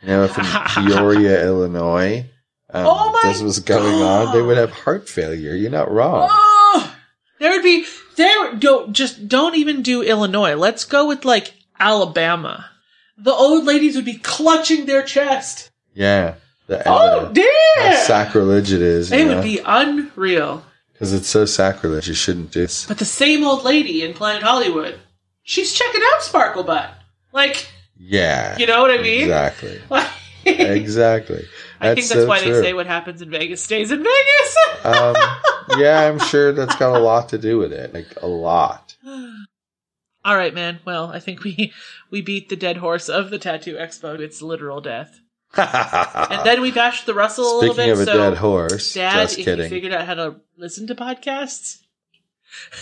You 0.03 0.09
know, 0.09 0.25
if 0.25 0.39
in 0.39 0.45
Peoria, 0.87 1.45
Illinois, 1.45 2.27
um, 2.71 2.87
Oh 2.87 3.13
my 3.23 3.29
this 3.33 3.43
was 3.43 3.59
going 3.61 4.03
on, 4.03 4.35
they 4.35 4.43
would 4.43 4.57
have 4.59 4.71
heart 4.71 5.09
failure. 5.09 5.55
You're 5.55 5.71
not 5.71 5.91
wrong. 5.91 6.29
Oh, 6.31 6.97
there 7.41 7.51
would 7.53 7.63
be 7.63 7.85
there. 8.17 8.55
Don't 8.55 8.93
just 8.93 9.29
don't 9.29 9.57
even 9.57 9.83
do 9.83 10.03
Illinois. 10.03 10.55
Let's 10.55 10.85
go 10.85 11.07
with 11.09 11.25
like 11.25 11.55
Alabama. 11.81 12.67
The 13.17 13.33
old 13.33 13.65
ladies 13.65 13.97
would 13.97 14.05
be 14.05 14.19
clutching 14.19 14.87
their 14.87 15.03
chest. 15.03 15.71
Yeah, 15.95 16.35
the, 16.69 16.83
Oh 16.87 17.27
and 17.27 17.35
the- 17.35 17.49
how 17.79 17.95
sacrilege 17.97 18.73
it 18.73 18.83
is. 18.83 19.11
It 19.11 19.27
would 19.27 19.43
be 19.43 19.61
unreal. 19.65 20.65
because 20.93 21.13
it's 21.13 21.27
so 21.29 21.45
sacrilege. 21.45 22.07
You 22.07 22.15
shouldn't 22.15 22.53
do. 22.53 22.61
this. 22.61 22.87
But 22.87 22.99
the 22.99 23.05
same 23.05 23.45
old 23.45 23.65
lady 23.65 24.03
in 24.05 24.15
Planet 24.15 24.43
Hollywood, 24.45 25.01
she's 25.43 25.73
checking 25.73 26.03
out 26.15 26.23
Sparkle 26.23 26.63
Butt. 26.63 26.91
Like, 27.33 27.69
Yeah, 27.99 28.57
you 28.59 28.67
know 28.67 28.81
what 28.83 28.91
I 28.91 28.99
mean? 29.03 29.23
exactly, 29.23 29.81
Like- 29.91 30.07
exactly. 30.47 31.45
I 31.81 31.95
think 31.95 32.07
that's 32.09 32.23
so 32.23 32.27
why 32.27 32.41
true. 32.41 32.55
they 32.55 32.63
say 32.63 32.73
what 32.73 32.87
happens 32.87 33.23
in 33.23 33.31
Vegas 33.31 33.63
stays 33.63 33.91
in 33.93 33.99
Vegas. 33.99 34.57
um, 34.85 35.15
yeah, 35.79 36.09
I'm 36.09 36.19
sure 36.19 36.53
that's 36.53 36.75
got 36.77 36.97
a 36.97 36.99
lot 36.99 37.29
to 37.31 37.39
do 37.39 37.59
with 37.59 37.73
it. 37.73 37.93
Like 37.95 38.07
a 38.23 38.27
lot. 38.27 38.97
All 40.25 40.37
right, 40.37 40.53
man. 40.55 40.81
Well, 40.85 41.07
I 41.13 41.21
think 41.21 41.45
we 41.45 41.73
we 42.11 42.21
beat 42.23 42.49
the 42.49 42.57
dead 42.57 42.79
horse 42.79 43.09
of 43.09 43.31
the 43.31 43.39
tattoo 43.39 43.77
expo 43.77 44.19
its 44.19 44.43
literal 44.43 44.81
death, 44.81 45.21
and 45.57 46.45
then 46.45 46.61
we 46.61 46.71
bashed 46.71 47.07
the 47.07 47.15
Russell 47.15 47.45
a 47.45 47.55
little 47.61 47.75
Speaking 47.75 47.91
bit. 47.91 47.93
of 47.95 48.01
a 48.01 48.05
so, 48.07 48.17
dead 48.19 48.37
horse, 48.39 48.95
Dad, 48.95 49.23
just 49.29 49.39
if 49.39 49.45
kidding. 49.45 49.65
you 49.65 49.71
figured 49.71 49.93
out 49.93 50.07
how 50.07 50.15
to 50.15 50.37
listen 50.57 50.87
to 50.89 50.95
podcasts. 50.95 51.79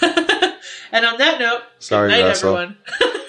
and 0.00 1.05
on 1.07 1.18
that 1.18 1.38
note, 1.40 1.62
Sorry, 1.81 2.11
good 2.11 2.20
night, 2.22 2.29
Russell. 2.29 2.57
everyone. 2.57 2.79